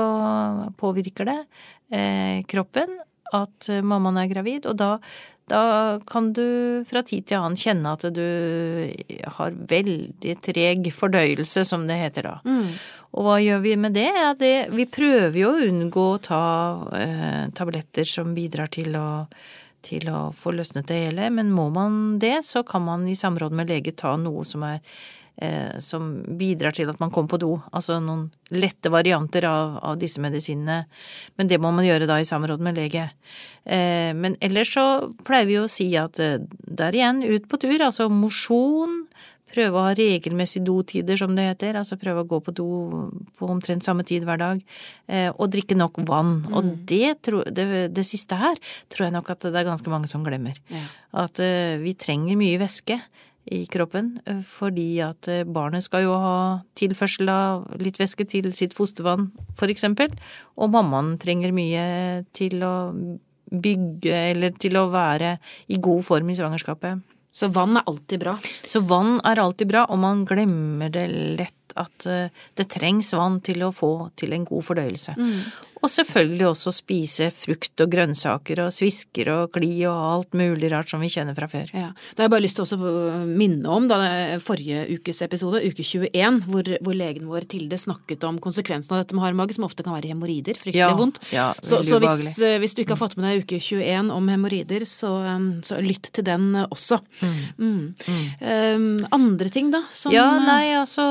påvirker 0.79 1.29
det 1.29 1.39
eh, 1.95 2.43
kroppen 2.49 2.97
at 3.35 3.69
mammaen 3.85 4.17
er 4.17 4.29
gravid, 4.31 4.65
og 4.65 4.77
da, 4.79 4.95
da 5.49 5.61
kan 6.09 6.31
du 6.33 6.81
fra 6.89 7.03
tid 7.05 7.27
til 7.29 7.37
annen 7.37 7.59
kjenne 7.59 7.91
at 7.93 8.07
du 8.13 8.25
har 9.37 9.53
veldig 9.69 10.33
treg 10.45 10.89
fordøyelse, 10.93 11.65
som 11.67 11.85
det 11.89 11.99
heter 12.01 12.25
da. 12.25 12.35
Mm. 12.49 12.73
Og 13.17 13.25
hva 13.25 13.37
gjør 13.41 13.63
vi 13.63 13.75
med 13.81 13.95
det? 13.97 14.09
Ja, 14.09 14.33
det 14.37 14.69
vi 14.73 14.85
prøver 14.89 15.37
jo 15.39 15.53
å 15.53 15.63
unngå 15.69 16.05
å 16.13 16.21
ta 16.21 16.43
eh, 16.97 17.45
tabletter 17.57 18.05
som 18.09 18.35
bidrar 18.37 18.69
til 18.73 18.97
å, 18.97 19.09
til 19.85 20.09
å 20.11 20.29
få 20.35 20.53
løsnet 20.55 20.89
det 20.89 20.99
hele, 21.05 21.29
men 21.33 21.53
må 21.55 21.69
man 21.73 22.19
det, 22.21 22.39
så 22.47 22.63
kan 22.67 22.83
man 22.85 23.07
i 23.07 23.17
samråd 23.17 23.55
med 23.55 23.71
lege 23.71 23.95
ta 23.97 24.15
noe 24.19 24.45
som 24.47 24.65
er 24.67 24.81
eh, 25.41 25.79
som 25.79 26.09
bidrar 26.39 26.75
til 26.75 26.89
at 26.91 26.99
man 27.01 27.11
kommer 27.11 27.31
på 27.31 27.39
do. 27.41 27.51
Altså 27.71 27.99
noen 28.03 28.27
lette 28.51 28.91
varianter 28.91 29.47
av, 29.49 29.77
av, 29.83 29.97
disse 30.01 30.21
medisinene. 30.21 30.83
Men 31.39 31.51
det 31.51 31.61
må 31.61 31.71
man 31.75 31.87
gjøre 31.87 32.09
da 32.09 32.19
i 32.19 32.27
samråd 32.27 32.63
med 32.63 32.79
lege. 32.79 33.09
Eh, 33.63 34.11
men 34.15 34.37
ellers 34.43 34.73
så 34.75 34.85
pleier 35.27 35.49
vi 35.49 35.59
å 35.61 35.69
si 35.71 35.91
at 35.99 36.19
eh, 36.23 36.39
der 36.67 36.97
igjen, 36.97 37.23
ut 37.23 37.47
på 37.49 37.61
tur. 37.61 37.77
Altså 37.79 38.09
mosjon, 38.11 39.03
Prøve 39.49 39.79
å 39.79 39.85
ha 39.87 39.93
regelmessige 39.97 40.65
dotider, 40.67 41.17
som 41.19 41.35
det 41.37 41.47
heter. 41.47 41.79
Altså 41.79 41.97
prøve 41.99 42.23
å 42.23 42.29
gå 42.29 42.41
på 42.45 42.53
do 42.55 42.67
på 43.39 43.49
omtrent 43.49 43.85
samme 43.85 44.05
tid 44.07 44.27
hver 44.27 44.41
dag. 44.41 44.61
Eh, 45.07 45.29
og 45.31 45.51
drikke 45.53 45.77
nok 45.77 46.01
vann. 46.09 46.35
Mm. 46.45 46.53
Og 46.53 46.73
det, 46.89 47.15
det, 47.55 47.69
det, 47.95 48.05
siste 48.07 48.37
her 48.39 48.59
tror 48.91 49.07
jeg 49.07 49.15
nok 49.15 49.33
at 49.33 49.47
det 49.49 49.55
er 49.55 49.69
ganske 49.71 49.93
mange 49.93 50.11
som 50.11 50.25
glemmer. 50.25 50.59
Ja. 50.73 50.85
At 51.25 51.41
eh, 51.43 51.79
vi 51.81 51.95
trenger 51.97 52.39
mye 52.39 52.61
væske 52.61 52.99
i 53.49 53.63
kroppen 53.71 54.11
uh, 54.29 54.41
fordi 54.45 54.99
at 55.01 55.29
uh, 55.31 55.45
barnet 55.47 55.85
skal 55.85 56.05
jo 56.05 56.17
ha 56.21 56.35
tilførsel 56.77 57.31
av 57.33 57.63
litt 57.81 57.97
væske 57.97 58.27
til 58.29 58.51
sitt 58.53 58.75
fostervann, 58.77 59.29
for 59.57 59.71
eksempel. 59.71 60.13
Og 60.59 60.71
mammaen 60.73 61.15
trenger 61.21 61.55
mye 61.55 61.85
til 62.37 62.61
å 62.65 62.75
bygge 63.49 64.13
eller 64.33 64.53
til 64.61 64.77
å 64.77 64.89
være 64.93 65.37
i 65.73 65.79
god 65.81 66.05
form 66.05 66.29
i 66.29 66.37
svangerskapet. 66.37 67.01
Så 67.31 67.47
vann 67.53 67.77
er 67.77 67.85
alltid 67.85 68.23
bra? 68.23 68.35
Så 68.65 68.81
vann 68.89 69.19
er 69.27 69.39
alltid 69.41 69.69
bra, 69.69 69.85
og 69.85 70.01
man 70.01 70.25
glemmer 70.29 70.89
det 70.93 71.07
lett 71.39 71.58
at 71.77 72.05
eh, 72.09 72.29
det 72.57 72.69
trengs 72.73 73.13
vann 73.17 73.39
til 73.45 73.65
å 73.67 73.73
få 73.75 74.09
til 74.19 74.33
en 74.33 74.45
god 74.47 74.65
fordøyelse. 74.65 75.15
Og 75.79 75.87
selvfølgelig 75.87 76.43
også 76.49 76.73
spise 76.75 77.29
frukt 77.31 77.79
og 77.79 77.91
grønnsaker 77.93 78.59
og 78.65 78.73
svisker 78.75 79.29
og 79.31 79.53
kli 79.55 79.69
og 79.87 79.95
alt 79.95 80.33
mulig 80.35 80.67
rart 80.73 80.91
som 80.91 80.99
vi 80.99 81.07
kjenner 81.07 81.37
fra 81.37 81.47
før. 81.47 81.69
Ja. 81.71 81.93
Da 82.15 82.23
har 82.23 82.27
jeg 82.27 82.33
bare 82.33 82.43
lyst 82.43 82.59
til 82.59 82.83
å 82.83 82.93
minne 83.29 83.71
om 83.71 83.87
da, 83.87 83.99
forrige 84.43 84.83
ukes 84.97 85.21
episode, 85.23 85.61
uke 85.63 85.85
21, 85.87 86.41
hvor, 86.49 86.67
hvor 86.83 86.97
legen 86.99 87.29
vår 87.31 87.47
Tilde 87.49 87.79
snakket 87.79 88.25
om 88.27 88.41
konsekvensen 88.43 88.91
av 88.93 89.01
dette 89.01 89.15
med 89.15 89.23
hard 89.23 89.37
mage, 89.39 89.55
som 89.55 89.65
ofte 89.65 89.85
kan 89.85 89.95
være 89.95 90.11
hemoroider. 90.11 90.59
Fryktelig 90.59 90.83
Ja, 90.83 90.91
vondt. 90.99 91.21
ja, 91.33 91.47
så 91.63 91.79
så 91.87 91.97
hvis, 92.03 92.35
eh, 92.43 92.59
hvis 92.59 92.75
du 92.75 92.83
ikke 92.83 92.93
har 92.97 93.01
fått 93.01 93.15
med 93.17 93.25
deg 93.29 93.45
uke 93.45 93.57
21 93.63 94.11
om 94.13 94.27
hemoroider, 94.29 94.83
så, 94.85 95.09
så 95.65 95.79
lytt 95.81 96.11
til 96.13 96.27
den 96.27 96.51
eh, 96.59 96.67
også. 96.69 96.99
Mm. 97.57 97.95
Um, 98.41 99.07
andre 99.15 99.49
ting, 99.49 99.71
da? 99.73 99.83
Som, 99.95 100.13
Ja, 100.13 100.27
eh, 100.35 100.45
nei, 100.45 100.65
altså 100.77 101.05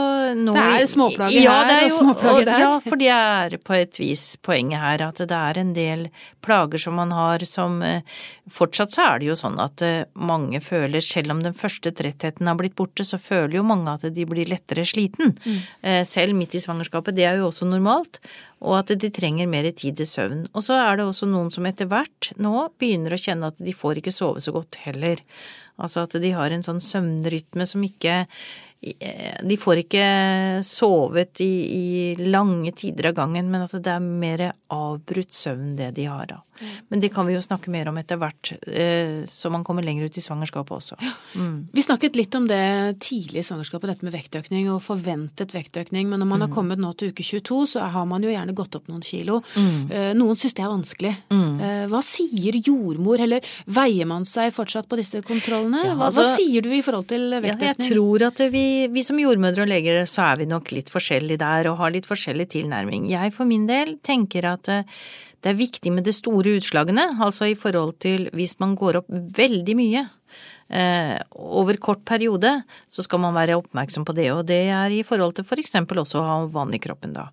nå, 0.54 0.62
Det 0.76 0.82
er 0.82 0.88
småplager 0.92 1.42
ja, 1.44 1.52
her 1.60 1.68
det 1.68 1.76
er 1.76 1.84
og 1.84 1.90
jo- 1.90 1.98
småplager 2.02 2.44
der. 2.48 2.62
Ja, 2.64 2.70
for 2.84 2.96
det 3.00 3.08
er 3.14 3.56
på 3.68 3.74
et 3.78 3.98
vis 4.00 4.24
poenget 4.42 4.80
her 4.80 5.04
at 5.08 5.20
det 5.22 5.30
er 5.38 5.58
en 5.60 5.72
del 5.76 6.08
plager 6.44 6.78
som 6.82 6.94
man 6.98 7.10
har 7.12 7.44
som 7.48 7.82
eh, 7.82 8.00
Fortsatt 8.48 8.90
så 8.94 9.04
er 9.14 9.18
det 9.20 9.28
jo 9.28 9.36
sånn 9.36 9.58
at 9.60 9.82
eh, 9.84 10.04
mange 10.16 10.60
føler, 10.64 11.00
selv 11.04 11.34
om 11.34 11.42
den 11.44 11.52
første 11.56 11.92
trettheten 11.92 12.48
har 12.48 12.56
blitt 12.56 12.74
borte, 12.78 13.04
så 13.04 13.18
føler 13.20 13.58
jo 13.58 13.62
mange 13.68 13.92
at 13.92 14.06
de 14.14 14.24
blir 14.24 14.48
lettere 14.48 14.86
sliten. 14.88 15.34
Mm. 15.44 15.58
Eh, 15.82 16.02
Selv 16.08 16.34
midt 16.34 16.54
i 16.56 16.62
svangerskapet. 16.64 17.14
Det 17.18 17.26
er 17.28 17.36
jo 17.42 17.48
også 17.50 17.68
normalt. 17.68 18.18
Og 18.60 18.74
at 18.80 18.90
de 18.98 19.10
trenger 19.14 19.46
mer 19.46 19.68
tid 19.70 19.96
til 20.00 20.06
søvn. 20.06 20.46
Og 20.52 20.64
så 20.66 20.74
er 20.74 20.96
det 20.98 21.06
også 21.06 21.28
noen 21.30 21.50
som 21.54 21.66
etter 21.66 21.86
hvert 21.86 22.32
nå 22.42 22.68
begynner 22.78 23.14
å 23.14 23.20
kjenne 23.20 23.52
at 23.52 23.58
de 23.62 23.74
får 23.76 24.00
ikke 24.00 24.14
sove 24.14 24.42
så 24.42 24.54
godt 24.56 24.80
heller. 24.82 25.22
Altså 25.78 26.02
at 26.08 26.16
de 26.18 26.32
har 26.34 26.50
en 26.50 26.64
sånn 26.66 26.80
søvnrytme 26.82 27.66
som 27.70 27.84
ikke 27.86 28.24
de 28.78 29.56
får 29.58 29.80
ikke 29.82 30.02
sovet 30.62 31.40
i, 31.42 31.50
i 31.74 32.28
lange 32.30 32.70
tider 32.78 33.08
av 33.10 33.16
gangen, 33.16 33.48
men 33.50 33.64
at 33.64 33.72
det 33.82 33.90
er 33.90 34.04
mer 34.04 34.44
avbrutt 34.70 35.34
søvn 35.34 35.72
det 35.74 35.88
de 35.96 36.04
har 36.06 36.28
da. 36.30 36.36
Men 36.86 37.02
det 37.02 37.10
kan 37.10 37.26
vi 37.26 37.34
jo 37.34 37.42
snakke 37.42 37.72
mer 37.74 37.90
om 37.90 37.98
etter 37.98 38.20
hvert, 38.22 38.52
eh, 38.70 39.24
så 39.26 39.50
man 39.50 39.64
kommer 39.66 39.82
lenger 39.82 40.06
ut 40.06 40.18
i 40.18 40.22
svangerskapet 40.22 40.76
også. 40.76 40.98
Mm. 41.34 41.56
Vi 41.74 41.82
snakket 41.82 42.18
litt 42.18 42.38
om 42.38 42.46
det 42.50 43.00
tidlig 43.02 43.42
i 43.42 43.48
svangerskapet, 43.48 43.90
dette 43.96 44.06
med 44.06 44.14
vektøkning 44.14 44.70
og 44.70 44.78
forventet 44.86 45.54
vektøkning, 45.58 46.06
men 46.06 46.22
når 46.22 46.28
Mm. 46.28 46.34
man 46.36 46.46
har 46.46 46.54
kommet 46.54 46.78
nå 46.78 46.92
til 46.96 47.10
uke 47.10 47.26
22, 47.26 47.66
så 47.74 47.90
har 47.90 48.06
man 48.06 48.22
jo 48.22 48.30
gjerne 48.30 48.47
gått 48.56 48.76
opp 48.78 48.88
noen 48.88 49.02
kilo. 49.04 49.42
Mm. 49.56 49.90
Eh, 49.90 50.12
Noen 50.18 50.36
syns 50.38 50.54
det 50.54 50.64
er 50.64 50.72
vanskelig. 50.72 51.14
Mm. 51.30 51.88
Hva 51.90 52.00
sier 52.04 52.56
jordmor, 52.64 53.20
eller 53.20 53.44
veier 53.66 54.06
man 54.08 54.24
seg 54.28 54.52
fortsatt 54.54 54.88
på 54.88 54.98
disse 55.00 55.20
kontrollene? 55.26 55.84
Ja, 55.84 55.94
hva, 55.94 56.08
hva 56.08 56.22
altså- 56.24 56.36
sier 56.36 56.62
du 56.62 56.70
i 56.72 56.82
forhold 56.82 57.08
til 57.08 57.30
Ja, 57.38 57.54
jeg 57.54 57.76
tror 57.76 58.26
at 58.28 58.38
vi, 58.52 58.88
vi 58.88 59.02
som 59.02 59.18
jordmødre 59.18 59.62
og 59.62 59.68
leger, 59.68 60.02
så 60.06 60.32
er 60.32 60.42
vi 60.42 60.46
nok 60.46 60.72
litt 60.72 60.90
forskjellige 60.92 61.38
der 61.38 61.70
og 61.70 61.78
har 61.78 61.90
litt 61.94 62.06
forskjellig 62.08 62.48
tilnærming. 62.56 63.08
Jeg 63.10 63.32
for 63.34 63.48
min 63.48 63.66
del 63.66 63.96
tenker 64.04 64.44
at 64.52 64.68
eh, 64.68 64.82
det 65.44 65.52
er 65.52 65.58
viktig 65.58 65.92
med 65.94 66.06
de 66.06 66.14
store 66.14 66.56
utslagene, 66.58 67.04
altså 67.22 67.48
i 67.50 67.56
forhold 67.58 67.98
til 68.02 68.28
hvis 68.36 68.56
man 68.62 68.74
går 68.78 69.02
opp 69.02 69.10
veldig 69.10 69.76
mye. 69.78 70.04
Eh, 70.68 71.14
over 71.32 71.78
kort 71.80 72.02
periode 72.04 72.50
så 72.92 73.04
skal 73.06 73.22
man 73.22 73.36
være 73.36 73.56
oppmerksom 73.56 74.04
på 74.04 74.12
det, 74.18 74.26
og 74.34 74.42
det 74.50 74.66
er 74.74 74.92
i 74.92 75.04
forhold 75.06 75.38
til 75.38 75.46
for 75.48 75.60
eksempel 75.62 76.02
også 76.02 76.20
å 76.20 76.26
ha 76.26 76.36
vann 76.52 76.74
i 76.76 76.82
kroppen 76.82 77.14
da. 77.16 77.28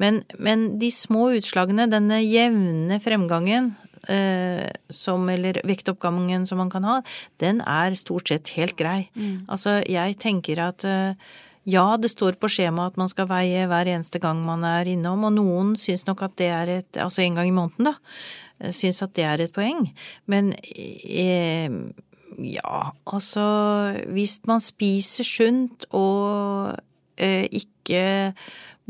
Men, 0.00 0.22
men 0.40 0.78
de 0.80 0.88
små 0.94 1.28
utslagene, 1.36 1.90
denne 1.92 2.22
jevne 2.22 3.00
fremgangen, 3.04 3.74
eh, 4.08 4.70
som, 4.88 5.28
eller 5.28 5.60
vektoppgangen 5.68 6.46
som 6.48 6.62
man 6.62 6.72
kan 6.72 6.86
ha, 6.88 6.98
den 7.42 7.60
er 7.66 7.98
stort 7.98 8.32
sett 8.32 8.54
helt 8.56 8.78
grei. 8.80 9.10
Altså, 9.50 9.80
jeg 9.84 10.16
tenker 10.22 10.62
at 10.70 10.86
eh, 10.88 11.36
ja, 11.70 11.86
det 12.00 12.10
står 12.12 12.38
på 12.40 12.50
skjemaet 12.50 12.94
at 12.94 13.00
man 13.00 13.10
skal 13.10 13.28
veie 13.30 13.66
hver 13.70 13.88
eneste 13.92 14.20
gang 14.22 14.42
man 14.44 14.64
er 14.66 14.90
innom, 14.90 15.24
og 15.28 15.34
noen 15.36 15.74
syns 15.80 16.06
nok 16.08 16.24
at 16.26 16.36
det 16.40 16.50
er 16.52 16.74
et 16.80 17.00
Altså 17.00 17.24
en 17.24 17.38
gang 17.38 17.48
i 17.50 17.56
måneden, 17.56 17.90
da. 17.90 17.94
eh, 18.60 18.72
Syns 18.74 19.02
at 19.06 19.14
det 19.16 19.26
er 19.26 19.44
et 19.44 19.54
poeng. 19.54 19.86
Men 20.26 20.52
eh, 20.60 21.70
ja, 22.38 22.90
altså 23.06 23.46
Hvis 24.08 24.40
man 24.48 24.60
spiser 24.60 25.26
sunt 25.26 25.86
og 25.90 26.76
eh, 27.18 27.46
ikke 27.50 28.34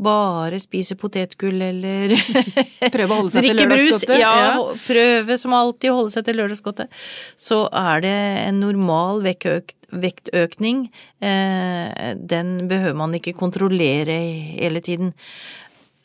bare 0.01 0.57
spise 0.61 0.95
potetgull 0.99 1.61
eller 1.61 2.13
Prøve 2.95 3.13
å 3.13 3.19
holde 3.21 3.33
seg 3.35 3.45
til 3.47 3.59
lørdagsgodtet? 3.61 4.15
Ja, 4.19 4.31
Ja. 4.41 4.63
prøve 4.87 5.37
som 5.37 5.53
alltid 5.57 5.91
å 5.91 5.97
holde 5.99 6.13
seg 6.15 6.25
til 6.27 6.39
lørdagsgodtet. 6.41 7.01
Så 7.39 7.59
er 7.69 8.01
det 8.05 8.13
en 8.47 8.59
normal 8.63 9.21
vektøk, 9.25 9.75
vektøkning. 9.93 10.87
Eh, 11.21 12.13
den 12.17 12.53
behøver 12.71 12.97
man 13.03 13.13
ikke 13.17 13.35
kontrollere 13.37 14.17
hele 14.57 14.81
tiden. 14.81 15.13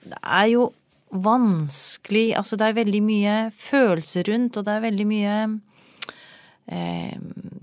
Det 0.07 0.19
er 0.23 0.51
jo 0.53 0.69
vanskelig 1.17 2.35
Altså, 2.37 2.57
det 2.59 2.67
er 2.69 2.81
veldig 2.83 3.01
mye 3.07 3.35
følelser 3.55 4.27
rundt, 4.29 4.57
og 4.59 4.67
det 4.67 4.75
er 4.75 4.85
veldig 4.91 5.07
mye 5.09 5.37
Eh, 6.67 7.15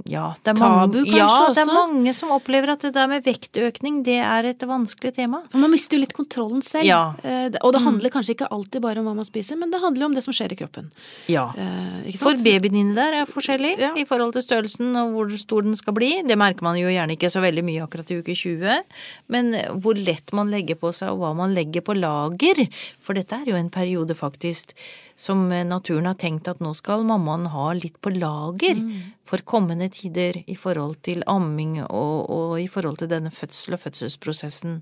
ja, 0.07 0.29
det 0.43 0.51
er 0.53 0.55
Tabu 0.55 0.63
mange, 0.63 1.01
kanskje 1.07 1.17
ja, 1.19 1.47
det 1.55 1.61
er 1.63 1.69
mange 1.73 2.11
som 2.15 2.31
opplever 2.35 2.71
at 2.73 2.83
det 2.85 2.91
der 2.95 3.07
med 3.11 3.23
vektøkning, 3.25 4.01
det 4.05 4.17
er 4.23 4.47
et 4.49 4.63
vanskelig 4.67 5.13
tema. 5.15 5.41
For 5.51 5.59
man 5.59 5.71
mister 5.73 5.97
jo 5.97 6.03
litt 6.03 6.13
kontrollen 6.15 6.61
selv. 6.63 6.85
Ja. 6.87 7.13
Eh, 7.23 7.49
Og 7.63 7.73
det 7.75 7.81
handler 7.83 8.09
kanskje 8.13 8.35
ikke 8.37 8.47
alltid 8.51 8.81
bare 8.83 8.99
om 8.99 9.07
hva 9.09 9.15
man 9.15 9.27
spiser, 9.27 9.57
men 9.59 9.71
det 9.71 9.81
handler 9.83 10.05
jo 10.05 10.09
om 10.11 10.15
det 10.15 10.23
som 10.23 10.35
skjer 10.35 10.55
i 10.55 10.59
kroppen. 10.59 10.91
Ja. 11.31 11.49
Eh, 11.57 12.11
For 12.19 12.35
babyen 12.39 12.75
inni 12.79 12.95
der 12.95 13.19
er 13.21 13.25
forskjellig 13.29 13.77
Ja. 13.79 13.91
i 13.95 14.05
forhold 14.05 14.33
til 14.33 14.43
størrelsen 14.43 14.95
og 14.95 15.13
hvor 15.15 15.37
stor 15.37 15.61
den 15.63 15.75
skal 15.75 15.93
bli. 15.93 16.11
Det 16.23 16.37
merker 16.37 16.63
man 16.63 16.77
jo 16.79 16.87
gjerne 16.87 17.17
ikke 17.17 17.31
så 17.31 17.41
veldig 17.43 17.63
mye 17.63 17.83
akkurat 17.83 18.11
i 18.11 18.19
uke 18.19 18.35
20, 18.35 18.83
men 19.29 19.53
hvor 19.81 19.95
lett 19.99 20.31
man 20.33 20.51
legger 20.51 20.75
på 20.79 20.93
seg 20.93 21.09
og 21.11 21.19
hva 21.19 21.33
man 21.35 21.53
legger 21.55 21.81
på 21.81 21.95
lager. 21.99 22.67
For 23.01 23.13
dette 23.13 23.33
er 23.41 23.45
jo 23.51 23.55
en 23.59 23.69
periode 23.69 24.15
faktisk 24.15 24.73
som 25.15 25.49
naturen 25.49 26.06
har 26.10 26.17
tenkt 26.17 26.47
at 26.49 26.60
nå 26.60 26.73
skal 26.76 27.04
mammaen 27.06 27.45
ha 27.54 27.71
litt 27.73 27.99
på 28.02 28.10
lager 28.15 28.80
for 29.23 29.38
kommende 29.45 29.89
tider 29.93 30.43
i 30.47 30.56
forhold 30.56 31.02
til 31.06 31.23
amming 31.28 31.84
og, 31.84 32.30
og 32.30 32.60
i 32.60 32.67
forhold 32.67 32.97
til 32.97 33.12
denne 33.12 33.30
fødsel 33.32 33.78
og 33.78 33.84
fødselsprosessen. 33.86 34.82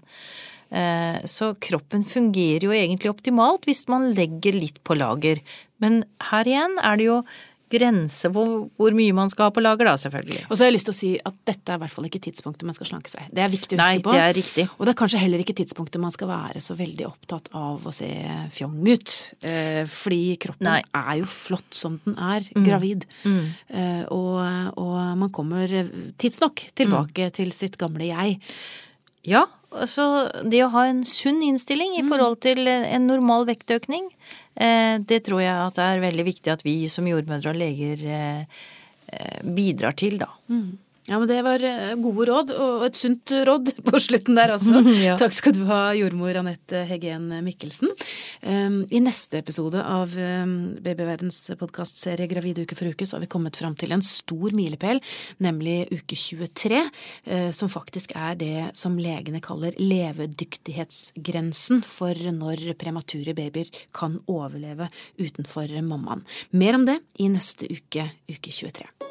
Eh, 0.72 1.20
Så 1.28 1.54
kroppen 1.60 2.04
fungerer 2.08 2.64
jo 2.64 2.72
egentlig 2.72 3.12
optimalt 3.12 3.66
hvis 3.68 3.88
man 3.92 4.14
legger 4.16 4.54
litt 4.56 4.84
på 4.84 4.96
lager. 4.96 5.42
Men 5.80 6.06
her 6.32 6.48
igjen 6.48 6.78
er 6.82 6.96
det 6.98 7.06
jo 7.10 7.24
grense 7.72 8.30
for 8.36 8.68
hvor 8.78 8.96
mye 8.98 9.14
man 9.16 9.30
skal 9.32 9.48
ha 9.48 9.54
på 9.56 9.64
lager, 9.64 9.88
da, 9.90 9.94
selvfølgelig. 10.02 10.44
Og 10.50 10.54
så 10.58 10.64
har 10.64 10.70
jeg 10.72 10.76
lyst 10.78 10.88
til 10.90 10.94
å 10.96 10.98
si 11.00 11.12
at 11.32 11.38
dette 11.48 11.72
er 11.74 11.80
i 11.80 11.84
hvert 11.86 11.96
fall 11.96 12.08
ikke 12.10 12.22
tidspunktet 12.28 12.68
man 12.68 12.78
skal 12.78 12.90
slanke 12.92 13.10
seg. 13.14 13.30
Det 13.32 13.44
er 13.46 13.50
viktig 13.54 13.78
å 13.78 13.82
Nei, 13.82 13.90
huske 13.98 14.06
på. 14.08 14.14
det 14.18 14.22
er 14.26 14.36
riktig. 14.38 14.66
Og 14.78 14.86
det 14.86 14.94
er 14.94 15.00
kanskje 15.02 15.22
heller 15.24 15.44
ikke 15.46 15.56
tidspunktet 15.62 16.02
man 16.04 16.12
skal 16.16 16.32
være 16.32 16.62
så 16.62 16.76
veldig 16.80 17.08
opptatt 17.10 17.50
av 17.58 17.88
å 17.88 17.94
se 17.96 18.10
fjong 18.58 18.78
ut. 18.92 19.16
Eh, 19.48 19.82
fordi 19.90 20.22
kroppen 20.48 20.68
Nei. 20.70 20.82
Mm. 20.86 21.02
er 21.06 21.18
jo 21.24 21.26
flott 21.32 21.74
som 21.74 22.00
den 22.06 22.18
er, 22.18 22.48
gravid. 22.66 23.06
Eh, 23.26 24.04
og, 24.12 24.40
og 24.78 24.96
man 25.22 25.30
kommer 25.34 25.68
tidsnok 26.18 26.68
tilbake 26.76 27.30
Mm. 27.32 27.32
til 27.36 27.52
sitt 27.52 27.78
gamle 27.78 28.06
jeg. 28.08 28.40
Ja, 29.28 29.46
så 29.88 30.06
det 30.44 30.64
å 30.66 30.72
ha 30.74 30.86
en 30.90 31.04
sunn 31.08 31.42
innstilling 31.46 31.96
i 32.00 32.04
forhold 32.08 32.42
til 32.44 32.68
en 32.68 33.08
normal 33.08 33.46
vektøkning, 33.48 34.10
eh, 34.56 34.98
det 35.00 35.24
tror 35.28 35.44
jeg 35.44 35.54
at 35.54 35.78
det 35.78 35.88
er 35.88 36.06
veldig 36.06 36.26
viktig 36.28 36.52
at 36.52 36.66
vi 36.68 36.76
som 36.92 37.08
jordmødre 37.08 37.54
og 37.54 37.60
leger 37.62 38.04
eh, 38.04 38.64
eh, 39.14 39.44
bidrar 39.46 39.96
til, 40.00 40.18
da. 40.22 40.32
Ja, 41.12 41.18
men 41.20 41.28
det 41.28 41.42
var 41.44 41.60
eh, 41.60 41.92
gode 42.00 42.24
råd, 42.30 42.54
og 42.56 42.86
et 42.88 42.96
sunt 42.96 43.28
råd 43.44 43.74
på 43.88 44.00
slutten 44.00 44.38
der 44.40 44.56
også. 44.56 44.80
Ja. 45.02 45.16
Takk 45.18 45.34
skal 45.34 45.56
du 45.56 45.64
ha, 45.66 45.96
jordmor 45.98 46.36
Anette 46.38 46.84
Heggen 46.86 47.32
Mikkelsen. 47.44 47.90
Um, 48.46 48.86
I 48.94 49.00
neste 49.02 49.38
episode 49.40 49.82
av 49.82 50.14
um, 50.14 50.78
Babyverdens 50.84 51.52
podkastserie 51.58 52.28
Gravid 52.30 52.60
uke 52.62 52.76
for 52.78 52.88
uke, 52.92 53.06
så 53.08 53.16
har 53.18 53.24
vi 53.26 53.34
kommet 53.34 53.58
fram 53.58 53.76
til 53.80 53.92
en 53.96 54.04
stor 54.06 54.52
milepæl, 54.56 55.02
nemlig 55.44 55.88
uke 55.90 56.16
23, 56.16 56.92
eh, 57.26 57.52
som 57.56 57.70
faktisk 57.72 58.12
er 58.16 58.36
det 58.40 58.72
som 58.78 59.00
legene 59.02 59.42
kaller 59.44 59.74
levedyktighetsgrensen 59.82 61.84
for 61.88 62.14
når 62.40 62.76
premature 62.80 63.34
babyer 63.38 63.70
kan 63.96 64.20
overleve 64.32 64.88
utenfor 65.20 65.68
mammaen. 65.82 66.24
Mer 66.54 66.76
om 66.78 66.86
det 66.88 67.00
i 67.20 67.28
neste 67.32 67.66
uke, 67.74 68.12
uke 68.30 68.52
23. 68.62 69.11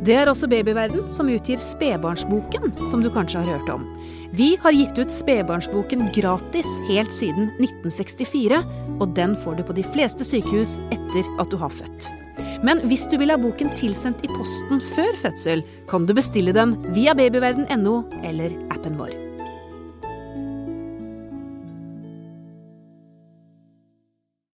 Det 0.00 0.14
er 0.16 0.30
også 0.30 0.48
Babyverden 0.48 1.10
som 1.12 1.28
utgir 1.28 1.60
Spedbarnsboken, 1.60 2.72
som 2.88 3.02
du 3.04 3.10
kanskje 3.12 3.42
har 3.42 3.58
hørt 3.58 3.68
om. 3.68 3.84
Vi 4.32 4.54
har 4.62 4.72
gitt 4.72 4.96
ut 4.96 5.12
Spedbarnsboken 5.12 6.08
gratis 6.16 6.70
helt 6.88 7.12
siden 7.12 7.50
1964, 7.58 8.62
og 8.96 9.12
den 9.18 9.36
får 9.44 9.60
du 9.60 9.66
på 9.68 9.76
de 9.76 9.84
fleste 9.92 10.24
sykehus 10.24 10.78
etter 10.88 11.28
at 11.36 11.52
du 11.52 11.60
har 11.60 11.74
født. 11.74 12.08
Men 12.64 12.80
hvis 12.88 13.04
du 13.12 13.18
vil 13.20 13.32
ha 13.32 13.40
boken 13.40 13.74
tilsendt 13.76 14.24
i 14.24 14.32
posten 14.32 14.80
før 14.94 15.16
fødsel, 15.20 15.64
kan 15.90 16.08
du 16.08 16.16
bestille 16.16 16.56
den 16.56 16.78
via 16.96 17.16
babyverden.no 17.16 18.00
eller 18.24 18.56
appen 18.72 18.96
vår. 19.00 19.29